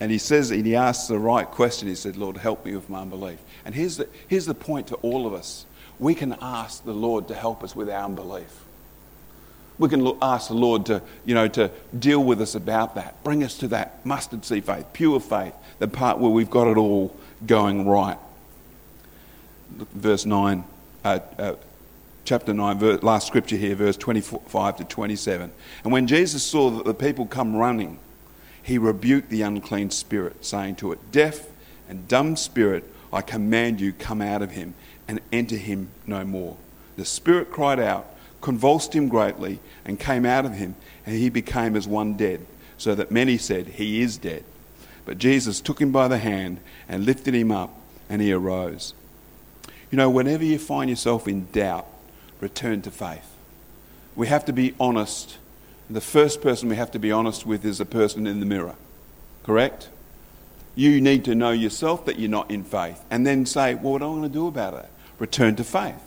And 0.00 0.10
he 0.10 0.16
says, 0.16 0.50
and 0.50 0.64
he 0.64 0.74
asks 0.74 1.08
the 1.08 1.18
right 1.18 1.46
question. 1.46 1.86
He 1.86 1.94
said, 1.94 2.16
Lord, 2.16 2.38
help 2.38 2.64
me 2.64 2.74
with 2.74 2.88
my 2.88 3.02
unbelief. 3.02 3.38
And 3.66 3.74
here's 3.74 3.98
the, 3.98 4.08
here's 4.26 4.46
the 4.46 4.54
point 4.54 4.86
to 4.88 4.94
all 4.96 5.26
of 5.26 5.34
us 5.34 5.66
we 5.98 6.14
can 6.14 6.34
ask 6.40 6.82
the 6.84 6.94
Lord 6.94 7.28
to 7.28 7.34
help 7.34 7.62
us 7.62 7.76
with 7.76 7.90
our 7.90 8.06
unbelief. 8.06 8.64
We 9.78 9.90
can 9.90 10.16
ask 10.22 10.48
the 10.48 10.54
Lord 10.54 10.86
to, 10.86 11.02
you 11.26 11.34
know, 11.34 11.46
to 11.48 11.70
deal 11.98 12.24
with 12.24 12.40
us 12.40 12.54
about 12.54 12.94
that. 12.94 13.22
Bring 13.22 13.44
us 13.44 13.58
to 13.58 13.68
that 13.68 14.04
mustard 14.04 14.44
seed 14.44 14.64
faith, 14.64 14.86
pure 14.94 15.20
faith, 15.20 15.54
the 15.78 15.88
part 15.88 16.18
where 16.18 16.30
we've 16.30 16.50
got 16.50 16.68
it 16.68 16.78
all 16.78 17.14
going 17.46 17.86
right. 17.86 18.18
Verse 19.70 20.24
9, 20.24 20.64
uh, 21.04 21.18
uh, 21.38 21.54
chapter 22.24 22.52
9, 22.54 22.78
verse, 22.78 23.02
last 23.02 23.26
scripture 23.26 23.56
here, 23.56 23.74
verse 23.74 23.96
25 23.96 24.78
to 24.78 24.84
27. 24.84 25.52
And 25.84 25.92
when 25.92 26.06
Jesus 26.06 26.42
saw 26.42 26.70
that 26.70 26.84
the 26.84 26.94
people 26.94 27.26
come 27.26 27.54
running, 27.54 27.98
he 28.62 28.78
rebuked 28.78 29.30
the 29.30 29.42
unclean 29.42 29.90
spirit, 29.90 30.44
saying 30.44 30.76
to 30.76 30.92
it, 30.92 31.12
Deaf 31.12 31.46
and 31.88 32.06
dumb 32.08 32.36
spirit, 32.36 32.84
I 33.12 33.22
command 33.22 33.80
you, 33.80 33.92
come 33.92 34.22
out 34.22 34.42
of 34.42 34.52
him 34.52 34.74
and 35.08 35.20
enter 35.32 35.56
him 35.56 35.88
no 36.06 36.24
more. 36.24 36.56
The 36.96 37.04
spirit 37.04 37.50
cried 37.50 37.80
out, 37.80 38.14
convulsed 38.40 38.94
him 38.94 39.08
greatly, 39.08 39.58
and 39.84 39.98
came 39.98 40.24
out 40.24 40.44
of 40.44 40.54
him, 40.54 40.76
and 41.04 41.16
he 41.16 41.28
became 41.28 41.74
as 41.74 41.88
one 41.88 42.14
dead, 42.14 42.46
so 42.78 42.94
that 42.94 43.10
many 43.10 43.36
said, 43.36 43.66
He 43.66 44.02
is 44.02 44.16
dead. 44.16 44.44
But 45.04 45.18
Jesus 45.18 45.60
took 45.60 45.80
him 45.80 45.90
by 45.90 46.06
the 46.06 46.18
hand 46.18 46.60
and 46.88 47.04
lifted 47.04 47.34
him 47.34 47.50
up, 47.50 47.74
and 48.08 48.22
he 48.22 48.32
arose. 48.32 48.94
You 49.90 49.96
know, 49.96 50.08
whenever 50.08 50.44
you 50.44 50.60
find 50.60 50.88
yourself 50.88 51.26
in 51.26 51.48
doubt, 51.50 51.88
return 52.40 52.82
to 52.82 52.92
faith. 52.92 53.34
We 54.14 54.28
have 54.28 54.44
to 54.44 54.52
be 54.52 54.74
honest. 54.78 55.38
The 55.90 56.00
first 56.00 56.40
person 56.40 56.68
we 56.68 56.76
have 56.76 56.92
to 56.92 56.98
be 56.98 57.10
honest 57.10 57.44
with 57.44 57.64
is 57.64 57.78
the 57.78 57.84
person 57.84 58.26
in 58.26 58.40
the 58.40 58.46
mirror. 58.46 58.76
Correct? 59.42 59.88
you 60.74 61.00
need 61.00 61.24
to 61.24 61.34
know 61.34 61.50
yourself 61.50 62.04
that 62.06 62.18
you're 62.18 62.30
not 62.30 62.50
in 62.50 62.64
faith 62.64 63.04
and 63.10 63.26
then 63.26 63.44
say, 63.44 63.74
well, 63.74 63.92
what 63.92 64.02
am 64.02 64.08
I 64.08 64.12
going 64.12 64.22
to 64.22 64.28
do 64.28 64.46
about 64.46 64.74
it? 64.74 64.88
Return 65.18 65.56
to 65.56 65.64
faith. 65.64 66.02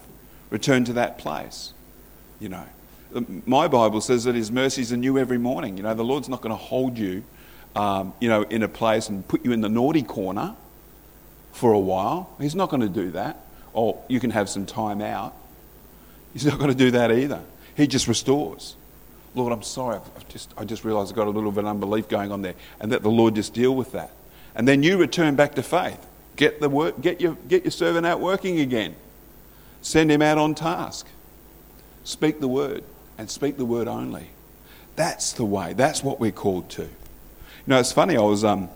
Return 0.50 0.84
to 0.86 0.94
that 0.94 1.18
place. 1.18 1.74
You 2.40 2.50
know, 2.50 2.66
my 3.46 3.68
Bible 3.68 4.02
says 4.02 4.24
that 4.24 4.36
His 4.36 4.52
mercies 4.52 4.92
are 4.92 4.98
new 4.98 5.18
every 5.18 5.38
morning. 5.38 5.78
You 5.78 5.84
know, 5.84 5.94
the 5.94 6.04
Lord's 6.04 6.30
not 6.30 6.42
going 6.42 6.52
to 6.52 6.62
hold 6.62 6.98
you, 6.98 7.24
um, 7.76 8.14
you 8.20 8.30
know, 8.30 8.44
in 8.44 8.64
a 8.64 8.68
place 8.68 9.10
and 9.10 9.28
put 9.28 9.46
you 9.46 9.52
in 9.52 9.62
the 9.62 9.70
naughty 9.70 10.04
corner 10.04 10.56
for 11.52 11.72
a 11.72 11.80
while. 11.80 12.30
He's 12.40 12.56
not 12.56 12.70
going 12.70 12.82
to 12.82 12.90
do 12.90 13.12
that. 13.12 13.46
Or 13.74 14.04
you 14.08 14.20
can 14.20 14.32
have 14.32 14.50
some 14.50 14.66
time 14.66 15.02
out. 15.02 15.36
He's 16.34 16.46
not 16.46 16.58
going 16.58 16.72
to 16.72 16.78
do 16.78 16.92
that 16.92 17.12
either. 17.12 17.42
He 17.76 17.88
just 17.88 18.08
restores. 18.08 18.76
Lord, 19.36 19.52
I'm 19.52 19.64
sorry. 19.64 20.00
I've 20.16 20.28
just, 20.28 20.54
I 20.58 20.64
just 20.64 20.84
realised 20.84 21.12
I've 21.12 21.16
got 21.16 21.28
a 21.28 21.32
little 21.32 21.52
bit 21.52 21.64
of 21.64 21.70
unbelief 21.70 22.08
going 22.08 22.32
on 22.32 22.42
there. 22.42 22.56
And 22.80 22.92
let 22.92 23.02
the 23.02 23.10
Lord 23.10 23.36
just 23.36 23.54
deal 23.54 23.76
with 23.76 23.92
that. 23.94 24.12
And 24.56 24.68
then 24.68 24.84
you 24.84 24.98
return 24.98 25.36
back 25.36 25.56
to 25.56 25.64
faith. 25.64 26.06
Get, 26.36 26.60
the 26.60 26.70
work, 26.70 27.02
get, 27.02 27.22
your, 27.22 27.36
get 27.48 27.64
your 27.64 27.72
servant 27.72 28.06
out 28.06 28.20
working 28.20 28.60
again. 28.60 28.96
Send 29.82 30.12
him 30.12 30.22
out 30.22 30.38
on 30.38 30.56
task. 30.56 31.08
Speak 32.04 32.40
the 32.40 32.48
word 32.48 32.84
and 33.18 33.30
speak 33.30 33.58
the 33.58 33.66
word 33.66 33.88
only. 33.88 34.30
That's 34.96 35.34
the 35.34 35.46
way. 35.46 35.74
That's 35.74 36.04
what 36.04 36.20
we're 36.20 36.32
called 36.32 36.70
to. 36.72 36.84
You 36.84 36.90
know, 37.68 37.80
it's 37.80 37.92
funny. 37.92 38.18
I 38.18 38.22
was 38.22 38.44
um, 38.44 38.70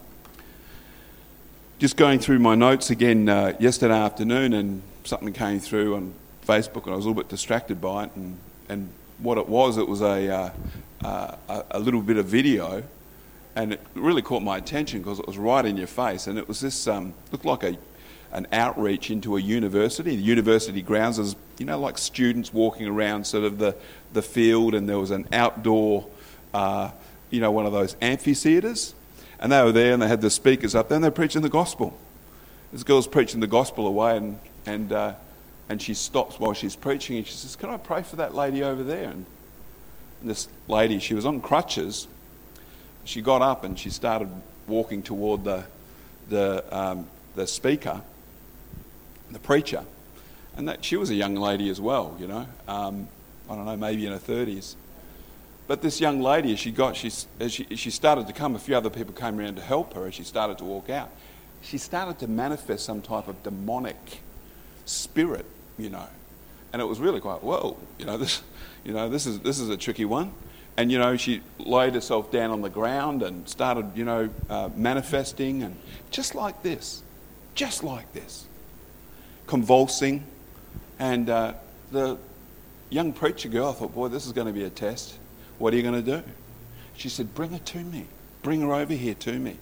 just 1.79 1.97
going 1.97 2.19
through 2.19 2.39
my 2.39 2.55
notes 2.55 2.89
again 2.89 3.29
uh, 3.29 3.53
yesterday 3.59 3.93
afternoon, 3.93 4.53
and 4.53 4.81
something 5.03 5.33
came 5.33 5.59
through 5.59 5.95
on 5.95 6.13
Facebook 6.45 6.85
and 6.85 6.93
I 6.93 6.95
was 6.95 7.05
a 7.05 7.09
little 7.09 7.21
bit 7.21 7.29
distracted 7.29 7.81
by 7.81 8.05
it. 8.05 8.11
And, 8.15 8.37
and 8.69 8.89
what 9.19 9.37
it 9.37 9.47
was, 9.47 9.77
it 9.77 9.87
was 9.87 10.01
a, 10.01 10.29
uh, 10.29 10.49
uh, 11.03 11.63
a 11.71 11.79
little 11.79 12.01
bit 12.01 12.17
of 12.17 12.25
video. 12.25 12.83
And 13.55 13.73
it 13.73 13.81
really 13.95 14.21
caught 14.21 14.43
my 14.43 14.57
attention 14.57 14.99
because 14.99 15.19
it 15.19 15.25
was 15.25 15.37
right 15.37 15.65
in 15.65 15.77
your 15.77 15.87
face. 15.87 16.27
And 16.27 16.37
it 16.37 16.47
was 16.47 16.59
this, 16.59 16.87
um, 16.87 17.13
looked 17.31 17.45
like 17.45 17.63
a, 17.63 17.77
an 18.31 18.45
outreach 18.51 19.09
into 19.09 19.35
a 19.35 19.41
university. 19.41 20.15
The 20.15 20.21
university 20.21 20.81
grounds, 20.81 21.17
was, 21.17 21.35
you 21.57 21.65
know, 21.65 21.79
like 21.79 21.97
students 21.97 22.53
walking 22.53 22.87
around 22.87 23.25
sort 23.25 23.45
of 23.45 23.57
the, 23.57 23.75
the 24.13 24.21
field, 24.21 24.75
and 24.75 24.87
there 24.87 24.99
was 24.99 25.09
an 25.09 25.27
outdoor, 25.31 26.07
uh, 26.53 26.91
you 27.31 27.41
know, 27.41 27.49
one 27.51 27.65
of 27.65 27.71
those 27.71 27.95
amphitheatres. 28.01 28.93
And 29.39 29.51
they 29.51 29.63
were 29.63 29.71
there 29.71 29.93
and 29.93 30.01
they 30.01 30.07
had 30.07 30.21
the 30.21 30.29
speakers 30.29 30.73
up 30.73 30.89
there 30.89 30.95
and 30.95 31.03
they 31.03 31.09
were 31.09 31.15
preaching 31.15 31.41
the 31.41 31.49
gospel. 31.49 31.97
This 32.71 32.83
girl's 32.83 33.07
preaching 33.07 33.39
the 33.39 33.47
gospel 33.47 33.87
away 33.87 34.17
and, 34.17 34.39
and, 34.65 34.91
uh, 34.91 35.13
and 35.69 35.81
she 35.81 35.93
stops 35.93 36.39
while 36.39 36.53
she's 36.53 36.75
preaching 36.75 37.17
and 37.17 37.27
she 37.27 37.33
says, 37.33 37.55
Can 37.55 37.69
I 37.69 37.77
pray 37.77 38.03
for 38.03 38.15
that 38.17 38.35
lady 38.35 38.63
over 38.63 38.83
there? 38.83 39.09
And, 39.09 39.25
and 40.21 40.29
this 40.29 40.47
lady, 40.67 40.99
she 40.99 41.13
was 41.13 41.25
on 41.25 41.41
crutches. 41.41 42.07
She 43.03 43.21
got 43.21 43.41
up 43.41 43.63
and 43.63 43.77
she 43.77 43.89
started 43.89 44.29
walking 44.67 45.01
toward 45.01 45.43
the, 45.43 45.65
the, 46.29 46.63
um, 46.75 47.07
the 47.35 47.47
speaker, 47.47 48.01
the 49.31 49.39
preacher. 49.39 49.83
And 50.55 50.67
that, 50.67 50.83
she 50.83 50.97
was 50.97 51.09
a 51.09 51.15
young 51.15 51.35
lady 51.35 51.69
as 51.69 51.79
well, 51.79 52.15
you 52.19 52.27
know. 52.27 52.47
Um, 52.67 53.07
I 53.49 53.55
don't 53.55 53.65
know, 53.65 53.77
maybe 53.77 54.05
in 54.05 54.11
her 54.11 54.19
30s. 54.19 54.75
But 55.67 55.81
this 55.81 55.99
young 55.99 56.21
lady, 56.21 56.53
as 56.53 56.59
she 56.59 56.71
got, 56.71 56.95
she, 56.95 57.11
as 57.39 57.53
she, 57.53 57.75
she 57.75 57.91
started 57.91 58.25
to 58.27 58.33
come, 58.33 58.55
a 58.55 58.59
few 58.59 58.75
other 58.75 58.89
people 58.89 59.13
came 59.13 59.39
around 59.39 59.55
to 59.55 59.61
help 59.61 59.93
her 59.93 60.07
as 60.07 60.15
she 60.15 60.23
started 60.23 60.57
to 60.59 60.63
walk 60.63 60.89
out. 60.89 61.11
She 61.61 61.77
started 61.77 62.19
to 62.19 62.27
manifest 62.27 62.85
some 62.85 63.01
type 63.01 63.27
of 63.27 63.43
demonic 63.43 64.21
spirit, 64.85 65.45
you 65.77 65.89
know. 65.89 66.07
And 66.73 66.81
it 66.81 66.85
was 66.85 66.99
really 66.99 67.19
quite, 67.19 67.43
whoa, 67.43 67.77
you 67.97 68.05
know, 68.05 68.17
this, 68.17 68.41
you 68.83 68.93
know, 68.93 69.09
this 69.09 69.25
is, 69.25 69.39
this 69.39 69.59
is 69.59 69.69
a 69.69 69.77
tricky 69.77 70.05
one. 70.05 70.31
And, 70.75 70.91
you 70.91 70.99
know, 70.99 71.17
she 71.17 71.41
laid 71.57 71.95
herself 71.95 72.31
down 72.31 72.51
on 72.51 72.61
the 72.61 72.69
ground 72.69 73.23
and 73.23 73.49
started, 73.49 73.91
you 73.95 74.05
know, 74.05 74.29
uh, 74.49 74.69
manifesting 74.75 75.63
and 75.63 75.75
just 76.11 76.35
like 76.35 76.61
this, 76.61 77.01
just 77.55 77.83
like 77.83 78.13
this, 78.13 78.45
convulsing. 79.47 80.23
And 80.99 81.29
uh, 81.29 81.53
the 81.91 82.17
young 82.89 83.11
preacher 83.11 83.49
girl, 83.49 83.69
I 83.69 83.73
thought, 83.73 83.95
boy, 83.95 84.09
this 84.09 84.27
is 84.27 84.33
going 84.33 84.47
to 84.47 84.53
be 84.53 84.65
a 84.65 84.69
test. 84.69 85.17
What 85.57 85.73
are 85.73 85.77
you 85.77 85.83
going 85.83 86.03
to 86.03 86.21
do? 86.21 86.23
She 86.95 87.09
said, 87.09 87.33
Bring 87.33 87.51
her 87.51 87.59
to 87.59 87.79
me. 87.79 88.05
Bring 88.43 88.61
her 88.61 88.73
over 88.73 88.93
here 88.93 89.15
to 89.15 89.33
me. 89.33 89.57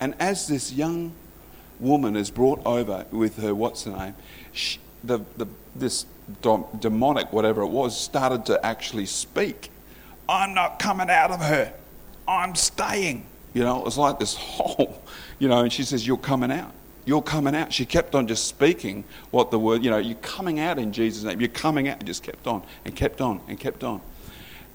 And 0.00 0.14
as 0.18 0.48
this 0.48 0.72
young 0.72 1.12
woman 1.78 2.16
is 2.16 2.30
brought 2.30 2.64
over 2.64 3.06
with 3.10 3.36
her, 3.36 3.54
what's 3.54 3.84
her 3.84 3.96
name? 3.96 4.14
She, 4.52 4.78
the, 5.04 5.20
the, 5.36 5.46
this 5.74 6.06
demonic, 6.40 7.32
whatever 7.32 7.62
it 7.62 7.68
was, 7.68 7.98
started 7.98 8.46
to 8.46 8.64
actually 8.64 9.06
speak. 9.06 9.70
I'm 10.28 10.54
not 10.54 10.78
coming 10.78 11.10
out 11.10 11.30
of 11.30 11.40
her. 11.40 11.72
I'm 12.26 12.54
staying. 12.54 13.26
You 13.52 13.62
know, 13.62 13.78
it 13.78 13.84
was 13.84 13.98
like 13.98 14.18
this 14.18 14.34
whole, 14.34 15.02
you 15.38 15.48
know, 15.48 15.60
and 15.60 15.72
she 15.72 15.82
says, 15.82 16.06
You're 16.06 16.16
coming 16.16 16.50
out. 16.50 16.72
You're 17.04 17.22
coming 17.22 17.54
out. 17.54 17.72
She 17.72 17.84
kept 17.84 18.14
on 18.14 18.26
just 18.26 18.46
speaking 18.46 19.04
what 19.30 19.50
the 19.50 19.58
word, 19.58 19.84
you 19.84 19.90
know, 19.90 19.98
you're 19.98 20.16
coming 20.16 20.58
out 20.58 20.78
in 20.78 20.90
Jesus' 20.92 21.22
name. 21.22 21.38
You're 21.38 21.50
coming 21.50 21.86
out. 21.86 21.98
And 21.98 22.06
just 22.06 22.22
kept 22.22 22.46
on 22.46 22.62
and 22.84 22.96
kept 22.96 23.20
on 23.20 23.42
and 23.46 23.60
kept 23.60 23.84
on. 23.84 24.00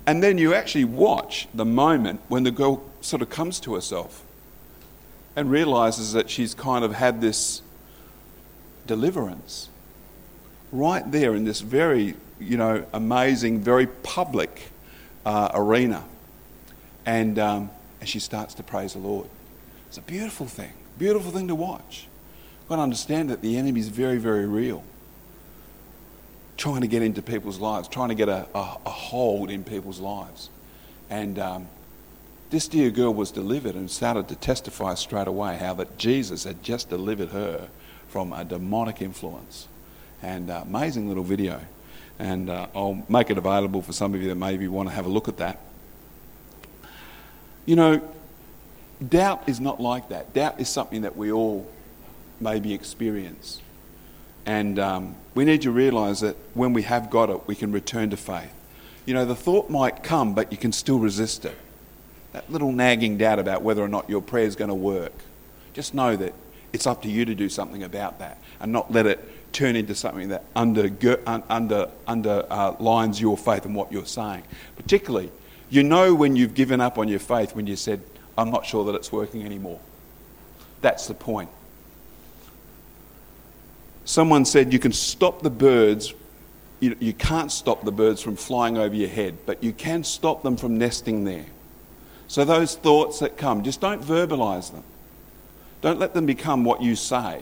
And 0.05 0.21
then 0.23 0.37
you 0.37 0.53
actually 0.53 0.85
watch 0.85 1.47
the 1.53 1.65
moment 1.65 2.21
when 2.27 2.43
the 2.43 2.51
girl 2.51 2.83
sort 3.01 3.21
of 3.23 3.29
comes 3.29 3.59
to 3.61 3.73
herself 3.73 4.23
and 5.35 5.49
realizes 5.49 6.13
that 6.13 6.29
she's 6.29 6.53
kind 6.53 6.85
of 6.85 6.93
had 6.93 7.19
this 7.21 7.61
deliverance 8.85 9.69
right 10.71 11.09
there 11.11 11.35
in 11.35 11.45
this 11.45 11.61
very, 11.61 12.15
you 12.39 12.57
know, 12.57 12.85
amazing, 12.93 13.61
very 13.61 13.87
public 13.87 14.71
uh, 15.25 15.49
arena. 15.53 16.05
And, 17.05 17.39
um, 17.39 17.71
and 17.99 18.07
she 18.07 18.19
starts 18.19 18.53
to 18.55 18.63
praise 18.63 18.93
the 18.93 18.99
Lord. 18.99 19.27
It's 19.87 19.97
a 19.97 20.01
beautiful 20.01 20.45
thing, 20.45 20.73
beautiful 20.97 21.31
thing 21.31 21.47
to 21.47 21.55
watch. 21.55 22.07
You've 22.59 22.69
got 22.69 22.75
to 22.77 22.81
understand 22.83 23.29
that 23.29 23.41
the 23.41 23.57
enemy 23.57 23.79
is 23.79 23.89
very, 23.89 24.17
very 24.17 24.45
real 24.45 24.83
trying 26.59 26.81
to 26.81 26.87
get 26.87 27.01
into 27.01 27.21
people's 27.21 27.57
lives, 27.57 27.87
trying 27.87 28.09
to 28.09 28.15
get 28.15 28.27
a, 28.27 28.45
a, 28.53 28.77
a 28.85 28.89
hold 28.89 29.49
in 29.49 29.63
people's 29.63 29.99
lives. 29.99 30.49
And 31.09 31.39
um, 31.39 31.67
this 32.49 32.67
dear 32.67 32.91
girl 32.91 33.13
was 33.13 33.31
delivered 33.31 33.75
and 33.75 33.89
started 33.89 34.27
to 34.27 34.35
testify 34.35 34.93
straight 34.95 35.27
away 35.27 35.55
how 35.55 35.73
that 35.75 35.97
Jesus 35.97 36.43
had 36.43 36.61
just 36.61 36.89
delivered 36.89 37.29
her 37.29 37.69
from 38.09 38.33
a 38.33 38.43
demonic 38.43 39.01
influence. 39.01 39.69
And 40.21 40.49
uh, 40.49 40.63
amazing 40.65 41.07
little 41.07 41.23
video. 41.23 41.61
And 42.17 42.49
uh, 42.49 42.67
I'll 42.75 43.03
make 43.07 43.29
it 43.29 43.37
available 43.37 43.81
for 43.81 43.93
some 43.93 44.13
of 44.13 44.21
you 44.21 44.27
that 44.29 44.35
maybe 44.35 44.67
want 44.67 44.89
to 44.89 44.95
have 44.95 45.05
a 45.05 45.09
look 45.09 45.27
at 45.27 45.37
that. 45.37 45.59
You 47.65 47.75
know, 47.75 48.01
doubt 49.07 49.47
is 49.47 49.59
not 49.59 49.79
like 49.79 50.09
that. 50.09 50.33
Doubt 50.33 50.59
is 50.59 50.67
something 50.67 51.03
that 51.03 51.15
we 51.15 51.31
all 51.31 51.69
maybe 52.41 52.73
experience. 52.73 53.61
And 54.45 54.79
um, 54.79 55.15
we 55.35 55.45
need 55.45 55.61
to 55.61 55.71
realize 55.71 56.21
that 56.21 56.35
when 56.53 56.73
we 56.73 56.81
have 56.83 57.09
got 57.09 57.29
it, 57.29 57.47
we 57.47 57.55
can 57.55 57.71
return 57.71 58.09
to 58.09 58.17
faith. 58.17 58.53
You 59.05 59.13
know, 59.13 59.25
the 59.25 59.35
thought 59.35 59.69
might 59.69 60.03
come, 60.03 60.33
but 60.33 60.51
you 60.51 60.57
can 60.57 60.71
still 60.71 60.99
resist 60.99 61.45
it. 61.45 61.57
That 62.33 62.51
little 62.51 62.71
nagging 62.71 63.17
doubt 63.17 63.39
about 63.39 63.61
whether 63.61 63.83
or 63.83 63.87
not 63.87 64.09
your 64.09 64.21
prayer 64.21 64.45
is 64.45 64.55
going 64.55 64.69
to 64.69 64.75
work. 64.75 65.13
Just 65.73 65.93
know 65.93 66.15
that 66.15 66.33
it's 66.73 66.85
up 66.85 67.01
to 67.03 67.09
you 67.09 67.25
to 67.25 67.33
do 67.33 67.49
something 67.49 67.83
about 67.83 68.19
that 68.19 68.37
and 68.59 68.71
not 68.71 68.91
let 68.91 69.07
it 69.07 69.19
turn 69.51 69.75
into 69.75 69.95
something 69.95 70.29
that 70.29 70.45
under, 70.55 70.89
under, 71.25 71.89
underlines 72.07 73.17
uh, 73.17 73.21
your 73.21 73.37
faith 73.37 73.65
and 73.65 73.75
what 73.75 73.91
you're 73.91 74.05
saying. 74.05 74.43
Particularly, 74.75 75.31
you 75.69 75.83
know 75.83 76.15
when 76.15 76.35
you've 76.35 76.53
given 76.53 76.81
up 76.81 76.97
on 76.97 77.07
your 77.07 77.19
faith 77.19 77.55
when 77.55 77.67
you 77.67 77.75
said, 77.75 78.01
I'm 78.37 78.51
not 78.51 78.65
sure 78.65 78.85
that 78.85 78.95
it's 78.95 79.11
working 79.11 79.43
anymore. 79.43 79.79
That's 80.81 81.07
the 81.07 81.13
point. 81.13 81.49
Someone 84.05 84.45
said 84.45 84.73
you 84.73 84.79
can 84.79 84.93
stop 84.93 85.41
the 85.41 85.49
birds. 85.49 86.13
You, 86.79 86.95
you 86.99 87.13
can't 87.13 87.51
stop 87.51 87.83
the 87.83 87.91
birds 87.91 88.21
from 88.21 88.35
flying 88.35 88.77
over 88.77 88.95
your 88.95 89.09
head, 89.09 89.37
but 89.45 89.63
you 89.63 89.73
can 89.73 90.03
stop 90.03 90.41
them 90.41 90.57
from 90.57 90.77
nesting 90.77 91.25
there. 91.25 91.45
So, 92.27 92.45
those 92.45 92.75
thoughts 92.75 93.19
that 93.19 93.37
come, 93.37 93.63
just 93.63 93.81
don't 93.81 94.01
verbalize 94.01 94.71
them. 94.71 94.83
Don't 95.81 95.99
let 95.99 96.13
them 96.13 96.25
become 96.25 96.63
what 96.63 96.81
you 96.81 96.95
say. 96.95 97.41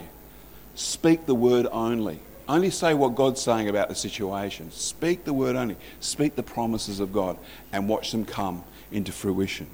Speak 0.78 1.26
the 1.26 1.34
word 1.34 1.66
only. 1.72 2.20
Only 2.48 2.70
say 2.70 2.94
what 2.94 3.16
God's 3.16 3.42
saying 3.42 3.68
about 3.68 3.88
the 3.88 3.96
situation. 3.96 4.70
Speak 4.70 5.24
the 5.24 5.32
word 5.32 5.56
only. 5.56 5.76
Speak 5.98 6.36
the 6.36 6.44
promises 6.44 7.00
of 7.00 7.12
God 7.12 7.36
and 7.72 7.88
watch 7.88 8.12
them 8.12 8.24
come 8.24 8.62
into 8.92 9.10
fruition. 9.10 9.66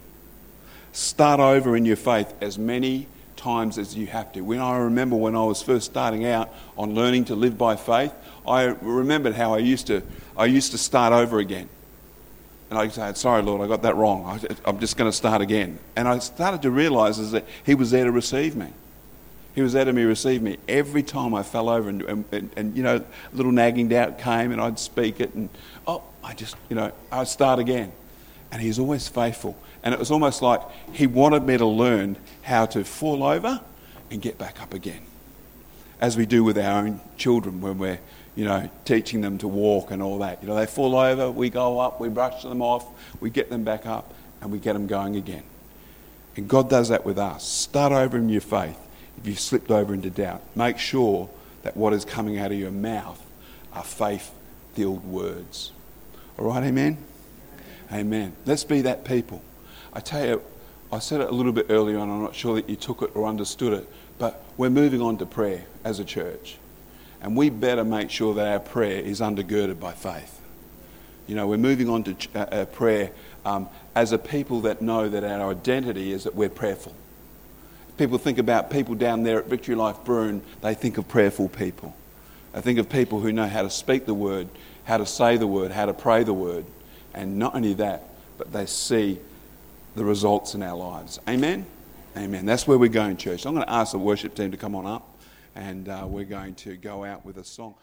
Start 0.93 1.41
over 1.41 1.77
in 1.77 1.85
your 1.85 1.97
faith 1.97 2.33
as 2.41 2.59
many 2.59 3.07
times 3.37 3.77
as 3.77 3.95
you 3.95 4.07
have 4.07 4.33
to. 4.33 4.41
When 4.41 4.61
I 4.61 4.79
remember 4.79 5.15
when 5.15 5.37
I 5.37 5.45
was 5.45 5.61
first 5.61 5.91
starting 5.91 6.25
out 6.25 6.51
on 6.79 6.95
learning 6.95 7.27
to 7.27 7.35
live 7.35 7.59
by 7.59 7.77
faith, 7.77 8.15
I 8.49 8.63
remembered 8.63 9.35
how 9.35 9.53
I 9.53 9.59
used 9.59 9.89
to, 9.89 10.03
I 10.39 10.47
used 10.47 10.73
to 10.73 10.79
start 10.79 11.13
over 11.13 11.39
again. 11.39 11.69
And 12.71 12.79
I 12.79 12.89
said, 12.89 13.19
Sorry, 13.19 13.43
Lord, 13.43 13.61
I 13.61 13.67
got 13.67 13.83
that 13.83 13.97
wrong. 13.97 14.41
I'm 14.65 14.81
just 14.81 14.97
going 14.97 15.11
to 15.11 15.17
start 15.17 15.43
again. 15.43 15.79
And 15.97 16.09
I 16.09 16.19
started 16.21 16.63
to 16.63 16.71
realize 16.71 17.31
that 17.33 17.45
He 17.63 17.75
was 17.75 17.91
there 17.91 18.05
to 18.05 18.11
receive 18.11 18.57
me. 18.57 18.71
He 19.55 19.63
was 19.63 19.73
there 19.73 19.85
to 19.85 19.93
me, 19.93 20.03
receive 20.03 20.43
me. 20.43 20.57
Every 20.67 21.03
time 21.03 21.33
I 21.33 21.45
fell 21.45 21.69
over 21.69 21.89
and, 21.89 22.03
and, 22.03 22.25
and, 22.33 22.51
and, 22.57 22.77
you 22.77 22.83
know, 22.83 22.97
a 22.97 23.37
little 23.37 23.53
nagging 23.53 23.89
doubt 23.89 24.19
came 24.19 24.51
and 24.51 24.61
I'd 24.61 24.81
speak 24.81 25.21
it 25.21 25.33
and, 25.35 25.49
oh, 25.87 26.03
I 26.25 26.35
just, 26.35 26.57
you 26.69 26.75
know, 26.75 26.91
I'd 27.13 27.29
start 27.29 27.61
again. 27.61 27.93
And 28.51 28.61
He's 28.61 28.81
always 28.81 29.07
faithful. 29.07 29.57
And 29.85 29.95
it 29.95 30.01
was 30.01 30.11
almost 30.11 30.43
like 30.43 30.61
he 30.93 31.07
wanted 31.07 31.45
me 31.45 31.57
to 31.59 31.67
learn 31.67 32.17
how 32.43 32.67
to 32.67 32.85
fall 32.85 33.23
over 33.23 33.61
and 34.11 34.21
get 34.21 34.39
back 34.39 34.61
up 34.61 34.75
again. 34.75 35.03
As 36.01 36.17
we 36.17 36.27
do 36.27 36.43
with 36.43 36.59
our 36.59 36.85
own 36.85 37.01
children 37.17 37.61
when 37.61 37.79
we're, 37.79 38.01
you 38.35 38.45
know, 38.45 38.69
teaching 38.85 39.21
them 39.21 39.39
to 39.39 39.47
walk 39.47 39.91
and 39.93 40.03
all 40.03 40.19
that. 40.19 40.43
You 40.43 40.49
know, 40.49 40.57
they 40.57 40.67
fall 40.67 40.97
over, 40.97 41.31
we 41.31 41.49
go 41.49 41.79
up, 41.79 42.01
we 42.01 42.09
brush 42.09 42.43
them 42.43 42.61
off, 42.61 42.87
we 43.21 43.31
get 43.31 43.51
them 43.51 43.63
back 43.63 43.87
up, 43.87 44.13
and 44.41 44.51
we 44.51 44.59
get 44.59 44.73
them 44.73 44.87
going 44.89 45.15
again. 45.17 45.45
And 46.37 46.49
God 46.49 46.69
does 46.69 46.89
that 46.89 47.05
with 47.05 47.19
us. 47.19 47.47
Start 47.47 47.93
over 47.93 48.17
in 48.17 48.29
your 48.29 48.41
faith 48.41 48.79
if 49.19 49.27
you've 49.27 49.41
slipped 49.41 49.71
over 49.71 49.95
into 49.95 50.11
doubt. 50.11 50.43
Make 50.55 50.79
sure 50.79 51.29
that 51.63 51.77
what 51.77 51.93
is 51.93 52.05
coming 52.05 52.39
out 52.39 52.53
of 52.53 52.59
your 52.59 52.71
mouth 52.71 53.21
are 53.73 53.85
faith 53.85 54.33
filled 54.75 55.05
words. 55.05 55.73
All 56.39 56.47
right, 56.47 56.63
amen? 56.65 56.99
Amen. 57.93 58.35
Let's 58.45 58.65
be 58.65 58.83
that 58.83 59.05
people. 59.05 59.43
I 59.93 60.01
tell 60.01 60.27
you, 60.27 60.43
I 60.93 60.99
said 60.99 61.21
it 61.21 61.29
a 61.29 61.33
little 61.33 61.53
bit 61.53 61.67
earlier 61.71 61.99
on, 61.99 62.11
I'm 62.11 62.23
not 62.23 62.35
sure 62.35 62.57
that 62.57 62.69
you 62.69 62.77
took 62.77 63.03
it 63.03 63.15
or 63.15 63.27
understood 63.27 63.73
it, 63.73 63.89
but 64.19 64.45
we're 64.57 64.71
moving 64.71 65.01
on 65.01 65.17
to 65.19 65.27
prayer 65.27 65.65
as 65.85 65.99
a 65.99 66.05
church. 66.05 66.59
And 67.21 67.37
we 67.37 67.51
better 67.51 67.85
make 67.85 68.11
sure 68.11 68.35
that 68.35 68.47
our 68.47 68.61
prayer 68.61 69.01
is 69.01 69.21
undergirded 69.21 69.81
by 69.81 69.93
faith. 69.93 70.41
You 71.27 71.35
know, 71.35 71.47
we're 71.47 71.57
moving 71.57 71.89
on 71.89 72.05
to 72.05 72.17
uh, 72.35 72.39
uh, 72.39 72.65
prayer 72.67 73.11
um, 73.45 73.69
as 73.95 74.13
a 74.13 74.19
people 74.19 74.61
that 74.63 74.83
know 74.83 75.09
that 75.09 75.25
our 75.25 75.51
identity 75.51 76.13
is 76.13 76.25
that 76.25 76.35
we're 76.35 76.51
prayerful. 76.51 76.95
People 77.97 78.19
think 78.19 78.39
about 78.39 78.71
people 78.71 78.95
down 78.95 79.23
there 79.23 79.39
at 79.39 79.47
Victory 79.47 79.75
Life 79.75 80.05
Broome, 80.05 80.43
they 80.61 80.75
think 80.75 80.99
of 80.99 81.07
prayerful 81.07 81.49
people. 81.49 81.95
They 82.53 82.61
think 82.61 82.79
of 82.79 82.89
people 82.89 83.21
who 83.21 83.33
know 83.33 83.47
how 83.47 83.63
to 83.63 83.71
speak 83.71 84.07
the 84.07 84.15
word, 84.15 84.49
how 84.85 84.99
to 84.99 85.07
say 85.07 85.37
the 85.37 85.47
word, 85.47 85.71
how 85.71 85.87
to 85.87 85.95
pray 85.95 86.25
the 86.25 86.33
word. 86.33 86.65
And 87.13 87.39
not 87.39 87.55
only 87.55 87.75
that, 87.75 88.09
but 88.39 88.53
they 88.53 88.67
see 88.67 89.19
the 89.95 90.05
results 90.05 90.55
in 90.55 90.63
our 90.63 90.77
lives. 90.77 91.21
Amen? 91.29 91.67
Amen. 92.17 92.47
That's 92.47 92.67
where 92.67 92.79
we're 92.79 92.89
going, 92.89 93.17
church. 93.17 93.47
I'm 93.47 93.55
going 93.55 93.67
to 93.67 93.73
ask 93.73 93.93
the 93.93 93.99
worship 93.99 94.35
team 94.35 94.51
to 94.51 94.57
come 94.57 94.75
on 94.75 94.87
up 94.87 95.09
and 95.55 95.89
uh, 95.89 96.05
we're 96.07 96.25
going 96.25 96.55
to 96.57 96.77
go 96.77 97.05
out 97.05 97.25
with 97.25 97.39
a 97.39 97.45
song. 97.45 97.75